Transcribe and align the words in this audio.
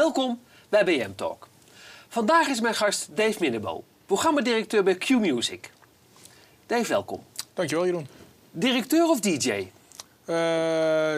Welkom 0.00 0.40
bij 0.68 0.84
BM 0.84 1.10
Talk. 1.16 1.48
Vandaag 2.08 2.46
is 2.46 2.60
mijn 2.60 2.74
gast 2.74 3.16
Dave 3.16 3.36
Minnebo, 3.40 3.84
programmadirecteur 4.06 4.82
bij 4.82 4.94
Q 4.94 5.08
Music. 5.08 5.70
Dave, 6.66 6.88
welkom. 6.88 7.24
Dankjewel, 7.54 7.84
Jeroen. 7.84 8.08
Directeur 8.50 9.08
of 9.08 9.20
DJ? 9.20 9.50
Eh, 9.50 9.66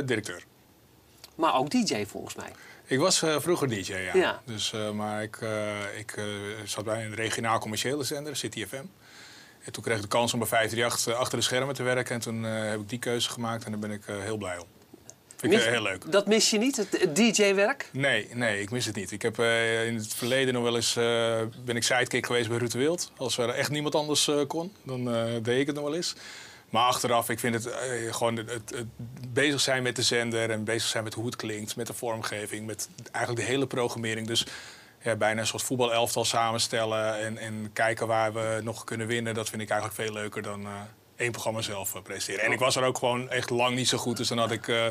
directeur. 0.05 0.45
Maar 1.35 1.55
ook 1.55 1.71
DJ 1.71 2.05
volgens 2.05 2.35
mij. 2.35 2.53
Ik 2.85 2.99
was 2.99 3.23
eh, 3.23 3.41
vroeger 3.41 3.69
DJ, 3.69 3.93
ja. 3.93 4.15
Ja. 4.15 4.43
Dus, 4.45 4.73
eh, 4.73 4.91
maar 4.91 5.23
ik, 5.23 5.39
ik 5.97 6.15
zat 6.65 6.85
bij 6.85 7.05
een 7.05 7.15
regionaal 7.15 7.59
commerciële 7.59 8.05
zender, 8.05 8.37
City 8.37 8.67
FM. 8.67 8.85
En 9.65 9.73
toen 9.73 9.83
kreeg 9.83 9.97
ik 9.97 10.03
de 10.03 10.09
kans 10.09 10.33
om 10.33 10.39
bij 10.39 10.49
538 10.49 11.21
achter 11.21 11.39
de 11.39 11.45
schermen 11.45 11.75
te 11.75 11.83
werken. 11.83 12.15
En 12.15 12.21
toen 12.21 12.43
heb 12.43 12.81
ik 12.81 12.89
die 12.89 12.99
keuze 12.99 13.31
gemaakt 13.31 13.65
en 13.65 13.71
daar 13.71 13.81
ben 13.81 13.91
ik 13.91 14.03
heel 14.07 14.37
blij 14.37 14.59
om. 14.59 14.67
Vind 15.43 15.55
ik 15.55 15.59
Mis- 15.59 15.69
eh, 15.69 15.75
heel 15.75 15.83
leuk. 15.83 16.13
Dat 16.13 16.27
mis 16.27 16.51
je 16.51 16.59
niet, 16.59 16.77
het, 16.77 17.17
DJ-werk? 17.17 17.89
Nee, 17.93 18.29
nee, 18.33 18.61
ik 18.61 18.71
mis 18.71 18.87
het 18.87 18.95
niet. 18.95 19.11
Ik 19.11 19.23
heb 19.23 19.39
eh, 19.39 19.87
in 19.87 19.95
het 19.95 20.15
verleden 20.15 20.55
nog 20.55 20.63
wel 20.63 20.77
eens 20.77 20.97
eh, 20.97 21.41
ben 21.65 21.77
ik 21.77 21.83
sidekick 21.83 22.27
geweest 22.27 22.49
bij 22.49 22.59
Ruud 22.59 22.73
Wild. 22.73 23.13
Als 23.17 23.39
er 23.39 23.49
echt 23.49 23.71
niemand 23.71 23.95
anders 23.95 24.31
kon, 24.47 24.73
dan 24.83 25.05
deed 25.43 25.61
ik 25.61 25.67
het 25.67 25.75
nog 25.77 25.85
wel 25.85 25.95
eens. 25.95 26.15
Maar 26.71 26.83
achteraf, 26.87 27.29
ik 27.29 27.39
vind 27.39 27.55
het 27.55 27.75
gewoon 28.11 28.37
het, 28.37 28.51
het, 28.51 28.71
het 28.75 28.87
bezig 29.33 29.61
zijn 29.61 29.83
met 29.83 29.97
de 29.97 30.03
zender 30.03 30.51
en 30.51 30.65
bezig 30.65 30.89
zijn 30.89 31.05
met 31.05 31.15
hoe 31.15 31.27
het 31.27 31.37
klinkt, 31.37 31.77
met 31.77 31.87
de 31.87 31.95
vormgeving, 31.95 32.67
met 32.67 32.89
eigenlijk 33.13 33.47
de 33.47 33.53
hele 33.53 33.67
programmering. 33.67 34.27
Dus 34.27 34.47
ja, 35.03 35.17
bijna 35.17 35.41
een 35.41 35.47
soort 35.47 35.63
voetbalelftal 35.63 36.25
samenstellen 36.25 37.19
en, 37.19 37.39
en 37.39 37.71
kijken 37.73 38.07
waar 38.07 38.33
we 38.33 38.61
nog 38.63 38.85
kunnen 38.85 39.07
winnen. 39.07 39.35
Dat 39.35 39.49
vind 39.49 39.63
ik 39.63 39.71
eigenlijk 39.71 40.01
veel 40.01 40.13
leuker 40.13 40.43
dan 40.43 40.67
één 41.23 41.31
programma 41.33 41.63
zelf 41.63 41.95
eh, 41.95 42.03
presenteren. 42.03 42.45
En 42.45 42.53
ik 42.53 42.59
was 42.59 42.77
er 42.77 42.83
ook 42.83 42.99
gewoon 42.99 43.31
echt 43.31 43.51
lang 43.51 43.75
niet 43.77 43.89
zo 43.89 43.99
goed, 43.99 44.17
dus 44.17 44.29
dan 44.29 44.39
had 44.39 44.51
ik 44.51 44.69
eh, 44.69 44.87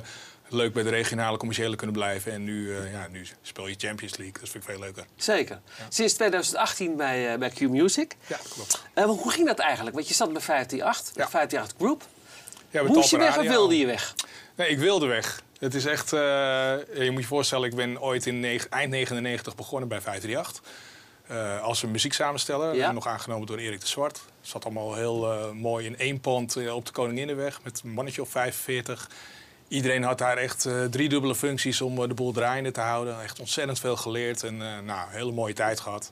leuk 0.47 0.73
bij 0.73 0.83
de 0.83 0.89
regionale 0.89 1.37
commerciële 1.37 1.75
kunnen 1.75 1.95
blijven. 1.95 2.31
En 2.31 2.43
nu, 2.43 2.77
eh, 2.77 2.91
ja, 2.91 3.07
nu 3.11 3.27
speel 3.41 3.67
je 3.67 3.75
Champions 3.77 4.17
League, 4.17 4.39
dat 4.39 4.49
vind 4.49 4.63
ik 4.63 4.69
veel 4.69 4.79
leuker. 4.79 5.05
Zeker. 5.15 5.61
Sinds 5.89 6.13
2018 6.13 6.95
bij, 6.95 7.37
bij 7.37 7.49
Q 7.49 7.59
Music. 7.59 8.15
Ja, 8.27 8.39
klopt. 8.53 8.83
Hoe 8.95 9.31
ging 9.31 9.47
dat 9.47 9.59
eigenlijk? 9.59 9.95
Want 9.95 10.07
je 10.07 10.13
zat 10.13 10.33
bij 10.33 10.41
538, 10.41 11.15
Ja. 11.15 11.29
538 11.29 11.77
Group. 11.77 12.03
Ja, 12.69 12.83
Moest 12.83 13.09
je 13.09 13.17
weg 13.17 13.37
of 13.37 13.47
wilde 13.47 13.77
je 13.77 13.85
weg? 13.85 14.15
Nee, 14.55 14.69
ik 14.69 14.79
wilde 14.79 15.05
weg. 15.05 15.41
Het 15.59 15.73
is 15.73 15.85
echt, 15.85 16.09
je 16.09 17.09
moet 17.11 17.21
je 17.21 17.27
voorstellen, 17.27 17.69
ik 17.69 17.75
ben 17.75 18.01
ooit 18.01 18.25
in 18.25 18.45
eind 18.69 18.89
99 18.89 19.55
begonnen 19.55 19.89
bij 19.89 20.01
538. 20.01 20.63
Eh 21.31 21.61
als 21.61 21.83
een 21.83 21.91
muzieksamensteller, 21.91 22.75
Ja. 22.75 22.91
nog 22.91 23.07
aangenomen 23.07 23.47
door 23.47 23.57
Erik 23.57 23.81
de 23.81 23.87
Zwart. 23.87 24.21
Zat 24.41 24.65
allemaal 24.65 24.95
heel 24.95 25.31
eh, 25.31 25.51
mooi 25.51 25.85
in 25.85 25.97
één 25.97 26.19
pand 26.19 26.55
eh, 26.55 26.75
op 26.75 26.85
de 26.85 26.91
Koninginnenweg 26.91 27.59
met 27.63 27.81
een 27.83 27.91
mannetje 27.91 28.21
of 28.21 28.29
45. 28.29 29.09
Iedereen 29.67 30.03
had 30.03 30.17
daar 30.17 30.37
echt 30.37 30.67
drie 30.89 31.09
dubbele 31.09 31.35
functies 31.35 31.81
om 31.81 32.07
de 32.07 32.13
boel 32.13 32.31
draaiende 32.31 32.71
te 32.71 32.81
houden. 32.81 33.21
Echt 33.21 33.39
ontzettend 33.39 33.79
veel 33.79 33.95
geleerd 33.95 34.43
en 34.43 34.57
nou, 34.57 35.07
een 35.07 35.09
hele 35.17 35.31
mooie 35.31 35.53
tijd 35.53 35.79
gehad. 35.79 36.11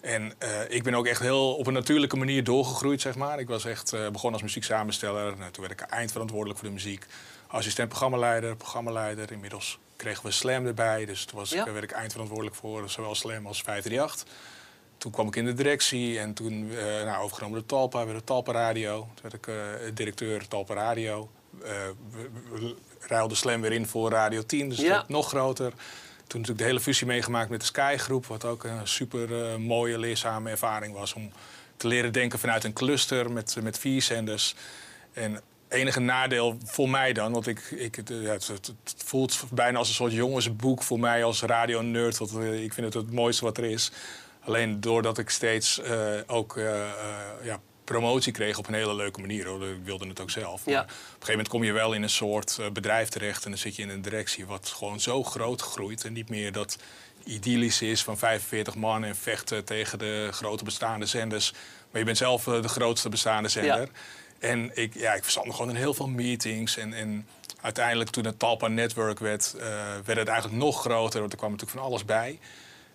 En 0.00 0.32
ik 0.68 0.82
ben 0.82 0.94
ook 0.94 1.06
echt 1.06 1.20
heel 1.20 1.54
op 1.54 1.66
een 1.66 1.72
natuurlijke 1.72 2.16
manier 2.16 2.44
doorgegroeid, 2.44 3.00
zeg 3.00 3.14
maar. 3.14 3.38
Ik 3.38 3.48
was 3.48 3.64
echt 3.64 3.90
begonnen 3.90 4.32
als 4.32 4.42
muzieksamensteller. 4.42 5.36
Nou, 5.36 5.50
toen 5.50 5.66
werd 5.66 5.80
ik 5.80 5.86
eindverantwoordelijk 5.86 6.58
voor 6.58 6.68
de 6.68 6.74
muziek. 6.74 7.06
Assistent 7.46 7.88
programmaleider, 7.88 8.56
programmaleider. 8.56 9.32
Inmiddels 9.32 9.78
kregen 9.96 10.24
we 10.24 10.30
Slam 10.30 10.66
erbij. 10.66 11.04
Dus 11.06 11.24
toen 11.24 11.38
was 11.38 11.50
Ja. 11.50 11.66
ik, 11.66 11.72
werd 11.72 11.84
ik 11.84 11.90
eindverantwoordelijk 11.90 12.56
voor 12.56 12.90
zowel 12.90 13.14
Slam 13.14 13.46
als 13.46 13.62
538. 13.62 14.34
Toen 14.98 15.12
kwam 15.12 15.26
ik 15.26 15.36
in 15.36 15.44
de 15.44 15.54
directie 15.54 16.18
en 16.18 16.34
toen 16.34 16.70
eh 16.70 16.84
nou, 17.04 17.22
overgenomen 17.24 17.58
door 17.58 17.68
Talpa, 17.68 18.04
weer 18.04 18.14
de 18.14 18.24
Talpa 18.24 18.52
Radio. 18.52 18.98
Toen 19.00 19.22
werd 19.22 19.34
ik 19.34 19.46
eh, 19.46 19.54
directeur 19.94 20.48
Talpa 20.48 20.74
Radio. 20.74 21.30
Eh, 21.62 21.70
we, 22.10 22.30
we 22.52 22.74
ruilden 23.00 23.36
Slam 23.36 23.60
weer 23.60 23.72
in 23.72 23.86
voor 23.86 24.10
Radio 24.10 24.42
10, 24.42 24.68
dus 24.68 24.78
Ja. 24.78 24.88
werd 24.88 25.08
nog 25.08 25.28
groter. 25.28 25.70
Toen 26.26 26.40
natuurlijk 26.40 26.58
de 26.58 26.64
hele 26.64 26.80
fusie 26.80 27.06
meegemaakt 27.06 27.50
met 27.50 27.60
de 27.60 27.66
Sky 27.66 27.96
Groep, 27.98 28.26
wat 28.26 28.44
ook 28.44 28.64
een 28.64 28.88
super 28.88 29.44
eh, 29.50 29.56
mooie, 29.56 29.98
leerzame 29.98 30.50
ervaring 30.50 30.94
was 30.94 31.12
om 31.14 31.32
te 31.76 31.86
leren 31.86 32.12
denken 32.12 32.38
vanuit 32.38 32.64
een 32.64 32.72
cluster 32.72 33.30
met, 33.32 33.56
met 33.62 33.78
vier 33.78 34.02
zenders. 34.02 34.54
En 35.12 35.40
enige 35.68 36.00
nadeel 36.00 36.58
voor 36.64 36.90
mij 36.90 37.12
dan, 37.12 37.32
want 37.32 37.46
ik, 37.46 37.60
ik, 37.60 37.94
het, 37.94 38.08
het, 38.48 38.72
voelt 38.96 39.44
bijna 39.52 39.78
als 39.78 39.88
een 39.88 39.94
soort 39.94 40.12
jongensboek 40.12 40.82
voor 40.82 41.00
mij 41.00 41.24
als 41.24 41.42
radio-nerd. 41.42 42.18
want, 42.18 42.36
eh, 42.36 42.62
Ik 42.62 42.72
vind 42.72 42.86
het 42.86 42.94
het 42.94 43.12
mooiste 43.12 43.44
wat 43.44 43.58
er 43.58 43.64
is. 43.64 43.90
Alleen 44.40 44.80
doordat 44.80 45.18
ik 45.18 45.30
steeds 45.30 45.80
eh, 45.80 46.10
ook 46.26 46.56
eh, 46.56 46.90
ja, 47.42 47.60
promotie 47.84 48.32
kreeg 48.32 48.58
op 48.58 48.68
een 48.68 48.74
hele 48.74 48.94
leuke 48.94 49.20
manier. 49.20 49.46
Hoor. 49.46 49.68
Ik 49.68 49.84
wilde 49.84 50.08
het 50.08 50.20
ook 50.20 50.30
zelf. 50.30 50.62
Ja. 50.64 50.72
Maar 50.72 50.82
op 50.82 50.88
een 50.88 50.94
gegeven 51.10 51.30
moment 51.30 51.48
kom 51.48 51.64
je 51.64 51.72
wel 51.72 51.92
in 51.92 52.02
een 52.02 52.10
soort 52.10 52.60
bedrijf 52.72 53.08
terecht... 53.08 53.44
en 53.44 53.50
dan 53.50 53.58
zit 53.58 53.76
je 53.76 53.82
in 53.82 53.88
een 53.88 54.02
directie 54.02 54.46
wat 54.46 54.68
gewoon 54.76 55.00
zo 55.00 55.22
groot 55.22 55.60
groeit... 55.60 56.04
en 56.04 56.12
niet 56.12 56.28
meer 56.28 56.52
dat 56.52 56.78
idyllisch 57.24 57.82
is 57.82 58.02
van 58.02 58.18
45 58.18 58.74
man 58.74 59.04
en 59.04 59.16
vechten 59.16 59.64
tegen 59.64 59.98
de 59.98 60.28
grote 60.30 60.64
bestaande 60.64 61.06
zenders. 61.06 61.52
Maar 61.90 62.00
je 62.00 62.04
bent 62.04 62.16
zelf 62.16 62.44
de 62.44 62.68
grootste 62.68 63.08
bestaande 63.08 63.48
zender. 63.48 63.88
En 64.38 64.70
ik, 64.74 64.94
ja, 64.94 65.12
ik 65.12 65.22
verstand 65.22 65.54
gewoon 65.54 65.70
in 65.70 65.76
heel 65.76 65.94
veel 65.94 66.08
meetings. 66.08 66.76
En, 66.76 66.92
en 66.92 67.26
uiteindelijk 67.60 68.10
toen 68.10 68.24
het 68.24 68.38
Talpa 68.38 68.68
Network 68.68 69.18
werd, 69.18 69.54
eh, 69.58 69.66
werd 70.04 70.18
het 70.18 70.28
eigenlijk 70.28 70.58
nog 70.58 70.80
groter. 70.80 71.20
Want 71.20 71.32
er 71.32 71.38
kwam 71.38 71.50
natuurlijk 71.50 71.78
van 71.78 71.88
alles 71.88 72.04
bij. 72.04 72.38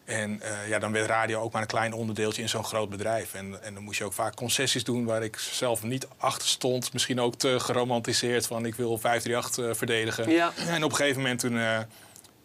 En 0.05 0.41
eh, 0.41 0.69
ja, 0.69 0.79
dan 0.79 0.91
werd 0.91 1.07
radio 1.07 1.41
ook 1.41 1.51
maar 1.51 1.61
een 1.61 1.67
klein 1.67 1.93
onderdeeltje 1.93 2.41
in 2.41 2.49
zo'n 2.49 2.63
groot 2.63 2.89
bedrijf. 2.89 3.33
En, 3.33 3.63
en 3.63 3.73
dan 3.73 3.83
moest 3.83 3.97
je 3.97 4.03
ook 4.03 4.13
vaak 4.13 4.35
concessies 4.35 4.83
doen 4.83 5.05
waar 5.05 5.23
ik 5.23 5.37
zelf 5.37 5.83
niet 5.83 6.07
achter 6.17 6.47
stond. 6.47 6.93
Misschien 6.93 7.19
ook 7.19 7.35
te 7.35 7.59
geromantiseerd 7.59 8.47
van 8.47 8.65
ik 8.65 8.75
wil 8.75 8.97
538 8.97 9.65
eh, 9.65 9.77
verdedigen. 9.77 10.29
Ja. 10.29 10.51
En 10.67 10.83
op 10.83 10.89
een 10.89 10.95
gegeven 10.95 11.21
moment 11.21 11.39
toen, 11.39 11.53
ja, 11.53 11.87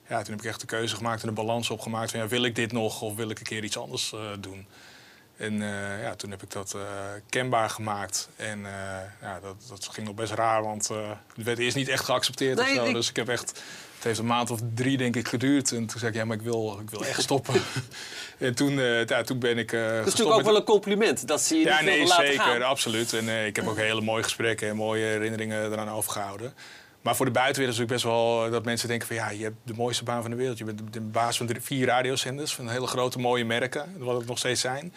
toen 0.08 0.30
heb 0.30 0.40
ik 0.40 0.44
echt 0.44 0.60
de 0.60 0.66
keuze 0.66 0.96
gemaakt 0.96 1.22
en 1.22 1.28
de 1.28 1.34
balans 1.34 1.70
opgemaakt 1.70 2.10
van 2.10 2.20
ja, 2.20 2.28
wil 2.28 2.44
ik 2.44 2.54
dit 2.54 2.72
nog 2.72 3.02
of 3.02 3.16
wil 3.16 3.30
ik 3.30 3.38
een 3.38 3.44
keer 3.44 3.64
iets 3.64 3.78
anders 3.78 4.14
doen. 4.40 4.66
En 5.36 5.62
eh, 5.62 6.02
ja, 6.02 6.14
toen 6.14 6.30
heb 6.30 6.42
ik 6.42 6.50
dat 6.50 6.74
eh, 6.74 6.80
kenbaar 7.28 7.70
gemaakt. 7.70 8.28
En 8.36 8.66
eh, 8.66 8.72
ja, 9.22 9.40
dat, 9.42 9.54
dat 9.68 9.88
ging 9.92 10.06
nog 10.06 10.16
best 10.16 10.32
raar, 10.32 10.62
want 10.62 10.88
het 10.88 11.44
werd 11.44 11.58
eerst 11.58 11.76
niet 11.76 11.88
echt 11.88 12.04
geaccepteerd 12.04 12.58
Nee, 12.58 12.68
of 12.70 12.74
zo. 12.76 12.84
ik- 12.84 12.94
Dus 12.94 13.08
ik 13.08 13.16
heb 13.16 13.28
echt, 13.28 13.48
het 13.94 14.04
heeft 14.04 14.18
een 14.18 14.26
maand 14.26 14.50
of 14.50 14.60
drie 14.74 14.96
denk 14.96 15.16
ik 15.16 15.28
geduurd. 15.28 15.72
En 15.72 15.86
toen 15.86 15.98
zei 15.98 16.10
ik, 16.10 16.16
ja, 16.16 16.24
maar 16.24 16.36
ik 16.36 16.42
wil, 16.42 16.78
ik 16.82 16.90
wil 16.90 17.04
echt 17.04 17.22
stoppen. 17.22 17.54
en 18.38 18.54
toen, 18.54 18.72
ja, 19.06 19.22
toen 19.22 19.38
ben 19.38 19.58
ik 19.58 19.70
Dat 19.70 19.80
is 19.80 20.04
natuurlijk 20.04 20.28
ook 20.30 20.36
met- 20.36 20.44
wel 20.46 20.56
een 20.56 20.62
compliment 20.64 21.26
dat 21.28 21.40
ze 21.42 21.54
je 21.56 21.64
ja, 21.64 21.76
niet 21.80 21.84
nee, 21.90 22.06
zeker, 22.06 22.40
gaan. 22.40 22.62
absoluut. 22.62 23.12
En 23.12 23.46
ik 23.46 23.56
heb 23.56 23.66
ook 23.66 23.76
hele 23.76 24.00
mooie 24.00 24.22
gesprekken 24.22 24.68
en 24.68 24.76
mooie 24.76 25.04
herinneringen 25.04 25.72
eraan 25.72 25.90
overgehouden. 25.90 26.54
Maar 27.06 27.16
voor 27.16 27.26
de 27.26 27.32
buitenwereld 27.32 27.74
is 27.74 27.82
het 27.82 27.92
best 27.92 28.04
wel 28.04 28.44
eh, 28.44 28.50
dat 28.52 28.64
mensen 28.64 28.88
denken 28.88 29.06
van 29.06 29.16
ja, 29.16 29.30
je 29.30 29.42
hebt 29.42 29.56
de 29.62 29.74
mooiste 29.74 30.04
baan 30.04 30.22
van 30.22 30.30
de 30.30 30.36
wereld. 30.36 30.58
Je 30.58 30.64
bent 30.64 30.78
de- 30.78 30.90
de 30.90 31.00
baas 31.00 31.36
van 31.36 31.48
vier 31.60 31.86
radiozenders, 31.86 32.54
van 32.54 32.68
hele 32.68 32.86
grote 32.86 33.18
mooie 33.18 33.44
merken, 33.44 33.94
wat 33.98 34.16
het 34.18 34.26
nog 34.26 34.38
steeds 34.38 34.60
zijn. 34.60 34.94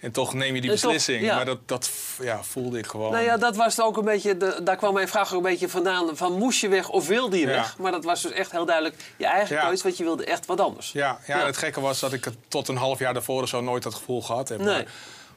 En 0.00 0.12
toch 0.12 0.34
neem 0.34 0.54
je 0.54 0.60
die 0.60 0.70
toch, 0.70 0.80
beslissing. 0.80 1.22
ja. 1.22 1.34
Maar 1.36 1.44
dat, 1.44 1.58
dat 1.68 1.90
ja, 2.22 2.42
voelde 2.42 2.78
ik 2.78 2.86
gewoon. 2.86 3.12
Nou 3.12 3.24
ja, 3.24 3.36
dat 3.36 3.56
was 3.56 3.80
ook 3.80 3.96
een 3.96 4.04
beetje, 4.04 4.36
de- 4.36 4.60
daar 4.64 4.76
kwam 4.76 4.94
mijn 4.94 5.08
vraag 5.08 5.30
ook 5.32 5.36
een 5.36 5.50
beetje 5.50 5.68
vandaan. 5.68 6.16
Van 6.16 6.32
moest 6.32 6.60
je 6.60 6.68
weg 6.68 6.88
of 6.88 7.06
wilde 7.06 7.38
je 7.38 7.46
Ja. 7.46 7.52
weg? 7.52 7.78
Maar 7.78 7.92
dat 7.92 8.04
was 8.04 8.22
dus 8.22 8.32
echt 8.32 8.50
heel 8.52 8.64
duidelijk 8.66 8.96
je 9.16 9.26
eigen 9.26 9.56
Ja. 9.56 9.62
keuze, 9.66 9.82
want 9.82 9.96
je 9.96 10.04
wilde 10.04 10.24
echt 10.24 10.46
wat 10.46 10.60
anders. 10.60 10.92
Ja, 10.92 11.18
ja, 11.26 11.46
het 11.46 11.56
gekke 11.56 11.80
was 11.80 12.00
dat 12.00 12.12
ik 12.12 12.24
het 12.24 12.36
tot 12.48 12.68
een 12.68 12.76
half 12.76 12.98
jaar 12.98 13.12
daarvoor 13.14 13.48
zo 13.48 13.60
nooit 13.60 13.82
dat 13.82 13.94
gevoel 13.94 14.22
gehad 14.22 14.48
heb. 14.48 14.58
Nee. 14.58 14.66
Maar 14.68 14.84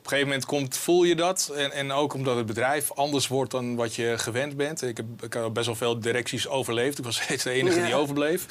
een 0.04 0.10
gegeven 0.10 0.28
moment 0.28 0.46
komt, 0.46 0.78
voel 0.78 1.04
je 1.04 1.16
dat. 1.16 1.52
En, 1.56 1.72
en 1.72 1.92
ook 1.92 2.14
omdat 2.14 2.36
het 2.38 2.46
bedrijf 2.46 2.92
anders 2.92 3.28
wordt 3.28 3.52
dan 3.52 3.76
wat 3.76 3.96
je 3.96 4.14
gewend 4.18 4.58
bent. 4.58 4.82
Ik 4.82 4.98
heb, 4.98 5.06
ik 5.24 5.34
heb 5.34 5.54
best 5.54 5.66
wel 5.66 5.76
veel 5.76 6.00
directies 6.00 6.48
overleefd. 6.48 6.98
Ik 6.98 7.04
was 7.04 7.22
steeds 7.22 7.44
de 7.44 7.52
enige 7.52 7.80
Ja. 7.80 7.86
die 7.86 7.96
overbleef. 7.96 8.46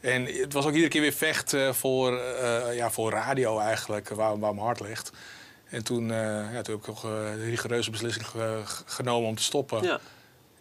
En 0.00 0.24
het 0.26 0.52
was 0.52 0.64
ook 0.64 0.70
iedere 0.72 0.88
keer 0.90 1.00
weer 1.00 1.12
vechten 1.12 1.74
voor, 1.74 2.18
eh, 2.18 2.76
ja, 2.76 2.90
voor 2.90 3.10
radio 3.10 3.58
eigenlijk, 3.58 4.08
waar, 4.08 4.38
waar 4.38 4.54
mijn 4.54 4.66
hart 4.66 4.80
ligt. 4.80 5.10
En 5.70 5.84
toen, 5.84 6.10
eh, 6.10 6.18
ja, 6.52 6.62
toen 6.62 6.74
heb 6.74 6.80
ik 6.80 6.86
nog 6.86 7.04
eh, 7.04 7.10
de 7.34 7.44
rigoureuze 7.44 7.90
beslissing 7.90 8.26
ge- 8.26 8.62
genomen 8.86 9.28
om 9.28 9.34
te 9.36 9.42
stoppen. 9.42 9.82
Ja. 9.82 10.00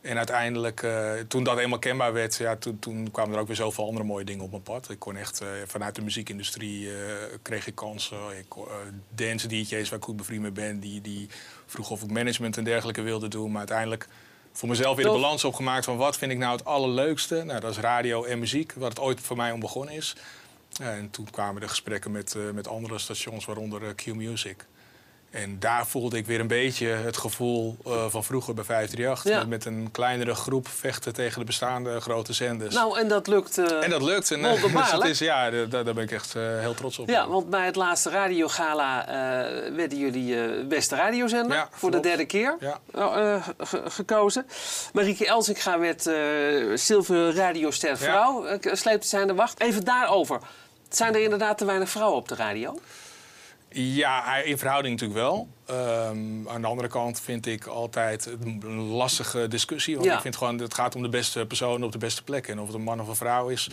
En 0.07 0.17
uiteindelijk, 0.17 0.83
eh, 0.83 1.11
toen 1.27 1.43
dat 1.43 1.57
eenmaal 1.57 1.79
kenbaar 1.79 2.13
werd, 2.13 2.35
ja, 2.35 2.55
toen, 2.55 2.79
toen 2.79 3.11
kwamen 3.11 3.33
er 3.33 3.39
ook 3.39 3.47
weer 3.47 3.55
zoveel 3.55 3.85
andere 3.85 4.05
mooie 4.05 4.25
dingen 4.25 4.43
op 4.43 4.51
mijn 4.51 4.63
pad. 4.63 4.89
Ik 4.89 4.99
kon 4.99 5.15
echt, 5.15 5.41
eh, 5.41 5.47
vanuit 5.65 5.95
de 5.95 6.01
muziekindustrie 6.01 6.89
eh, 6.89 6.95
kreeg 7.41 7.67
ik 7.67 7.75
kansen. 7.75 8.17
Ik, 8.37 8.45
dance 9.09 9.47
DJ's 9.47 9.89
waar 9.89 9.99
ik 9.99 10.05
goed 10.05 10.17
bevriend 10.17 10.41
mee 10.41 10.51
ben, 10.51 10.79
die, 10.79 11.01
die 11.01 11.29
vroegen 11.65 11.95
of 11.95 12.03
ik 12.03 12.11
management 12.11 12.57
en 12.57 12.63
dergelijke 12.63 13.01
wilde 13.01 13.27
doen. 13.27 13.49
Maar 13.49 13.57
uiteindelijk 13.57 14.07
voor 14.51 14.69
mezelf 14.69 14.95
weer 14.95 15.05
de 15.05 15.11
Tof. 15.11 15.21
balans 15.21 15.43
opgemaakt 15.43 15.85
van 15.85 15.97
wat 15.97 16.17
vind 16.17 16.31
ik 16.31 16.37
nou 16.37 16.51
het 16.51 16.65
allerleukste. 16.65 17.43
Nou, 17.43 17.59
dat 17.59 17.71
is 17.71 17.77
radio 17.77 18.23
en 18.23 18.39
muziek, 18.39 18.73
wat 18.73 18.89
het 18.89 18.99
ooit 18.99 19.21
voor 19.21 19.37
mij 19.37 19.51
om 19.51 19.59
begonnen 19.59 19.95
is. 19.95 20.15
En 20.81 21.09
toen 21.09 21.29
kwamen 21.31 21.61
de 21.61 21.67
gesprekken 21.67 22.11
met, 22.11 22.35
met 22.53 22.67
andere 22.67 22.97
stations, 22.97 23.45
waaronder 23.45 23.95
Q 23.95 24.05
Music. 24.05 24.65
En 25.31 25.59
daar 25.59 25.87
voelde 25.87 26.17
ik 26.17 26.25
weer 26.25 26.39
een 26.39 26.47
beetje 26.47 26.87
het 26.87 27.17
gevoel 27.17 27.77
eh, 27.85 28.05
van 28.09 28.23
vroeger 28.23 28.53
bij 28.53 28.63
538. 28.63 29.41
Ja. 29.41 29.47
Met, 29.49 29.65
een 29.65 29.89
kleinere 29.91 30.35
groep 30.35 30.67
vechten 30.67 31.13
tegen 31.13 31.39
de 31.39 31.45
bestaande 31.45 31.99
grote 32.01 32.33
zenders. 32.33 32.75
Nou, 32.75 32.99
en 32.99 33.07
dat 33.07 33.27
lukt. 33.27 33.57
eh, 33.57 33.83
en 33.83 33.89
dat 33.89 34.01
lukt. 34.01 34.31
En, 34.31 34.41
dus 34.73 34.91
het 34.91 35.03
is, 35.03 35.19
ja, 35.19 35.49
daar, 35.49 35.69
daar 35.83 35.93
ben 35.93 36.03
ik 36.03 36.11
echt 36.11 36.33
heel 36.33 36.73
trots 36.73 36.99
op. 36.99 37.09
Ja, 37.09 37.27
want 37.27 37.49
bij 37.49 37.65
het 37.65 37.75
laatste 37.75 38.09
radiogala 38.09 39.05
werden 39.75 39.97
jullie 39.97 40.63
beste 40.65 40.95
radiozender 40.95 41.57
Ja, 41.57 41.69
voor 41.71 41.91
de 41.91 41.99
derde 41.99 42.25
keer 42.25 42.57
Ja. 42.59 42.79
ge- 43.57 43.81
gekozen. 43.87 44.45
Marieke 44.93 45.27
Elsinga 45.27 45.79
werd 45.79 46.01
zilveren 46.79 47.33
radioster 47.35 47.97
vrouw, 47.97 48.45
eh, 48.45 48.73
sleepte 48.73 49.07
zij 49.07 49.21
aan 49.21 49.27
de 49.27 49.33
wacht. 49.33 49.59
Even 49.59 49.83
daarover. 49.85 50.39
Zijn 50.89 51.15
er 51.15 51.21
inderdaad 51.21 51.57
te 51.57 51.65
weinig 51.65 51.89
vrouwen 51.89 52.17
op 52.17 52.27
de 52.27 52.35
radio? 52.35 52.79
Ja, 53.69 54.35
in 54.35 54.57
verhouding 54.57 54.99
natuurlijk 54.99 55.19
wel. 55.27 55.47
Ehm, 55.65 56.47
aan 56.49 56.61
de 56.61 56.67
andere 56.67 56.87
kant 56.87 57.19
vind 57.21 57.45
ik 57.45 57.65
altijd 57.65 58.25
een 58.39 58.75
lastige 58.77 59.47
discussie. 59.47 59.95
Want 59.95 60.07
Ja. 60.07 60.15
ik 60.15 60.21
vind 60.21 60.35
gewoon, 60.35 60.59
het 60.59 60.73
gaat 60.73 60.95
om 60.95 61.01
de 61.01 61.09
beste 61.09 61.45
persoon 61.45 61.83
op 61.83 61.91
de 61.91 61.97
beste 61.97 62.23
plek. 62.23 62.47
En 62.47 62.59
of 62.59 62.65
het 62.67 62.75
een 62.75 62.81
man 62.81 63.01
of 63.01 63.07
een 63.07 63.15
vrouw 63.15 63.47
is, 63.47 63.69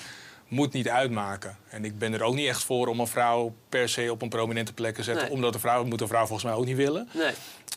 moet 0.48 0.72
niet 0.72 0.88
uitmaken. 0.88 1.56
En 1.68 1.84
ik 1.84 1.98
ben 1.98 2.12
er 2.14 2.22
ook 2.22 2.34
niet 2.34 2.48
echt 2.48 2.64
voor 2.64 2.86
om 2.86 3.00
een 3.00 3.06
vrouw 3.06 3.54
per 3.68 3.88
se 3.88 4.10
op 4.12 4.22
een 4.22 4.28
prominente 4.28 4.72
plek 4.72 4.94
te 4.94 5.02
zetten. 5.02 5.24
Nee. 5.24 5.32
Omdat 5.32 5.54
een 5.54 5.60
vrouw, 5.60 5.76
dat 5.80 5.86
moet 5.86 6.00
een 6.00 6.08
vrouw 6.08 6.26
volgens 6.26 6.44
mij 6.44 6.52
ook 6.58 6.64
niet 6.64 6.76
willen. 6.76 7.08
Nee. 7.12 7.32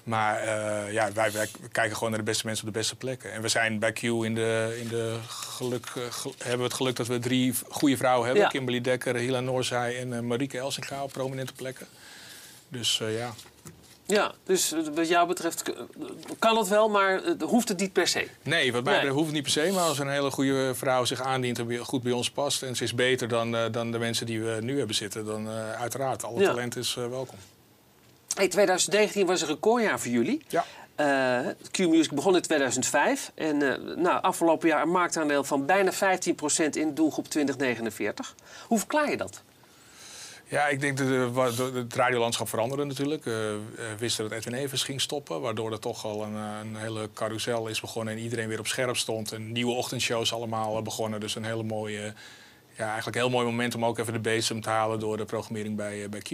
Maar 0.08 0.38
eh, 0.40 0.94
ja, 0.94 1.12
wij, 1.12 1.32
wij 1.32 1.48
kijken 1.72 1.94
gewoon 1.96 2.10
naar 2.10 2.20
de 2.20 2.26
beste 2.26 2.46
mensen 2.46 2.68
op 2.68 2.74
de 2.74 2.80
beste 2.80 2.96
plekken. 2.96 3.32
En 3.32 3.42
we 3.42 3.48
zijn 3.48 3.80
bij 3.80 3.92
Q 3.94 4.02
in 4.04 4.36
de, 4.36 4.78
in 4.82 4.88
de 4.88 5.18
geluk, 5.28 5.86
eh, 5.96 6.04
gel- 6.10 6.34
hebben 6.38 6.58
we 6.58 6.64
het 6.64 6.74
geluk 6.74 6.96
dat 6.96 7.08
we 7.08 7.20
drie 7.20 7.54
goede 7.70 7.98
vrouwen 7.98 8.26
hebben. 8.26 8.44
Ja. 8.44 8.50
Kimberly 8.50 8.82
Dekker, 8.82 9.16
Hila 9.16 9.40
Noorzij 9.40 10.00
en 10.00 10.14
eh, 10.14 10.20
Marieke 10.20 10.58
Elsinga 10.58 11.04
op 11.04 11.12
prominente 11.12 11.54
plekken. 11.54 11.88
Dus 12.70 13.02
ja. 13.18 13.34
Ja, 14.06 14.34
dus 14.44 14.74
wat 14.96 15.08
jou 15.08 15.28
betreft 15.28 15.64
kan 16.40 16.58
het 16.58 16.68
wel, 16.68 16.90
maar 16.90 17.22
hoeft 17.40 17.68
het 17.70 17.80
niet 17.80 17.94
per 17.94 18.08
se. 18.08 18.28
Nee, 18.44 18.72
wat 18.72 18.84
mij 18.84 19.02
Nee. 19.02 19.12
hoeft 19.12 19.26
het 19.26 19.34
niet 19.34 19.44
per 19.44 19.52
se. 19.52 19.72
Maar 19.74 19.84
als 19.84 20.00
een 20.00 20.10
hele 20.10 20.32
goede 20.32 20.76
vrouw 20.76 21.06
zich 21.06 21.22
aandient 21.22 21.60
en 21.60 21.78
goed 21.78 22.04
bij 22.04 22.12
ons 22.12 22.32
past... 22.32 22.64
en 22.64 22.76
ze 22.76 22.84
is 22.84 22.94
beter 22.96 23.28
dan, 23.28 23.72
dan 23.72 23.92
de 23.92 23.98
mensen 24.00 24.26
die 24.26 24.42
we 24.42 24.58
nu 24.62 24.78
hebben 24.78 24.96
zitten... 24.96 25.26
dan 25.26 25.48
uiteraard, 25.50 26.24
alle 26.24 26.40
Ja. 26.40 26.46
talent 26.48 26.76
is 26.76 26.94
welkom. 26.94 27.38
Hey, 28.38 28.48
2019 28.48 29.26
was 29.26 29.42
een 29.42 29.48
recordjaar 29.48 30.00
voor 30.00 30.12
jullie. 30.12 30.42
Ja. 30.48 30.66
Eh, 30.96 31.48
Q-Music 31.72 32.12
begon 32.12 32.36
in 32.36 32.42
2005. 32.42 33.32
En 33.36 33.62
eh, 33.62 33.96
nou, 33.96 34.22
afgelopen 34.22 34.68
jaar 34.68 34.82
een 34.82 34.90
marktaandeel 34.90 35.44
van 35.44 35.66
bijna 35.66 35.94
15% 35.94 35.96
in 36.72 36.94
doelgroep 36.94 37.28
2049. 37.28 38.36
Hoe 38.68 38.78
verklaar 38.78 39.10
je 39.10 39.18
dat? 39.18 39.42
Ja, 40.48 40.68
ik 40.68 40.80
denk 40.80 40.98
dat 40.98 41.74
het 41.74 41.94
radiolandschap 41.94 42.50
veranderde 42.50 42.86
natuurlijk. 42.86 43.24
We 43.24 43.60
wisten 43.98 44.30
dat 44.30 44.38
Edwin 44.38 44.54
Evers 44.54 44.84
ging 44.84 45.02
stoppen, 45.02 45.42
waardoor 45.42 45.72
er 45.72 45.80
toch 45.80 46.06
al 46.06 46.24
een, 46.24 46.36
een 46.36 46.76
hele 46.76 47.10
carousel 47.14 47.68
is 47.68 47.82
begonnen 47.82 48.14
en 48.14 48.20
iedereen 48.20 48.48
weer 48.48 48.60
op 48.60 48.68
scherp 48.68 48.98
stond. 48.98 49.32
En 49.32 49.52
nieuwe 49.52 49.74
ochtendshows 49.74 50.34
allemaal 50.34 50.82
begonnen. 50.82 51.20
Dus 51.20 51.36
een 51.36 51.46
hele 51.46 51.64
mooie, 51.64 52.14
ja, 52.78 52.86
eigenlijk 52.86 53.16
een 53.16 53.22
heel 53.22 53.32
mooi 53.32 53.46
moment 53.46 53.76
om 53.76 53.86
ook 53.86 53.98
even 53.98 54.14
de 54.14 54.20
bezem 54.20 54.62
te 54.62 54.70
halen 54.70 55.00
door 55.00 55.18
de 55.18 55.26
programmering 55.26 55.76
bij, 55.76 56.04
eh, 56.04 56.10
bij 56.10 56.20
Q. 56.20 56.32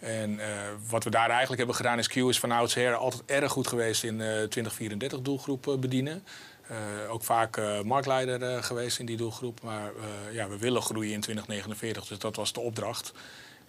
En 0.00 0.40
eh, 0.40 0.48
wat 0.88 1.04
we 1.04 1.10
daar 1.10 1.28
eigenlijk 1.28 1.58
hebben 1.58 1.76
gedaan 1.76 1.98
is 1.98 2.08
Q 2.08 2.16
is 2.16 2.38
van 2.38 2.50
oudsher 2.52 2.94
altijd 2.94 3.22
erg 3.26 3.52
goed 3.52 3.66
geweest 3.66 4.04
in 4.04 4.20
eh 4.20 4.26
2034 4.26 5.20
doelgroep 5.20 5.68
eh, 5.68 5.74
bedienen. 5.78 6.24
Eh, 6.68 6.76
ook 7.12 7.22
vaak 7.24 7.60
marktleider 7.84 8.62
geweest 8.62 8.98
in 8.98 9.06
die 9.06 9.16
doelgroep. 9.16 9.62
Maar 9.62 9.90
ja, 10.32 10.48
we 10.48 10.58
willen 10.58 10.82
groeien 10.82 11.12
in 11.12 11.20
2049, 11.20 12.06
dus 12.06 12.18
dat 12.18 12.36
was 12.36 12.52
de 12.52 12.60
opdracht. 12.60 13.12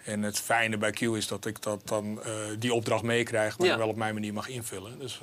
En 0.04 0.22
het 0.22 0.38
fijne 0.40 0.76
bij 0.76 0.90
Q 0.90 1.00
is 1.00 1.26
dat 1.26 1.46
ik 1.46 1.62
dat 1.62 1.80
dan, 1.88 2.20
die 2.58 2.74
opdracht 2.74 3.02
meekrijg, 3.02 3.58
maar 3.58 3.66
Ja. 3.68 3.78
wel 3.78 3.88
op 3.88 3.96
mijn 3.96 4.14
manier 4.14 4.32
mag 4.32 4.48
invullen. 4.48 4.98
Dus 4.98 5.20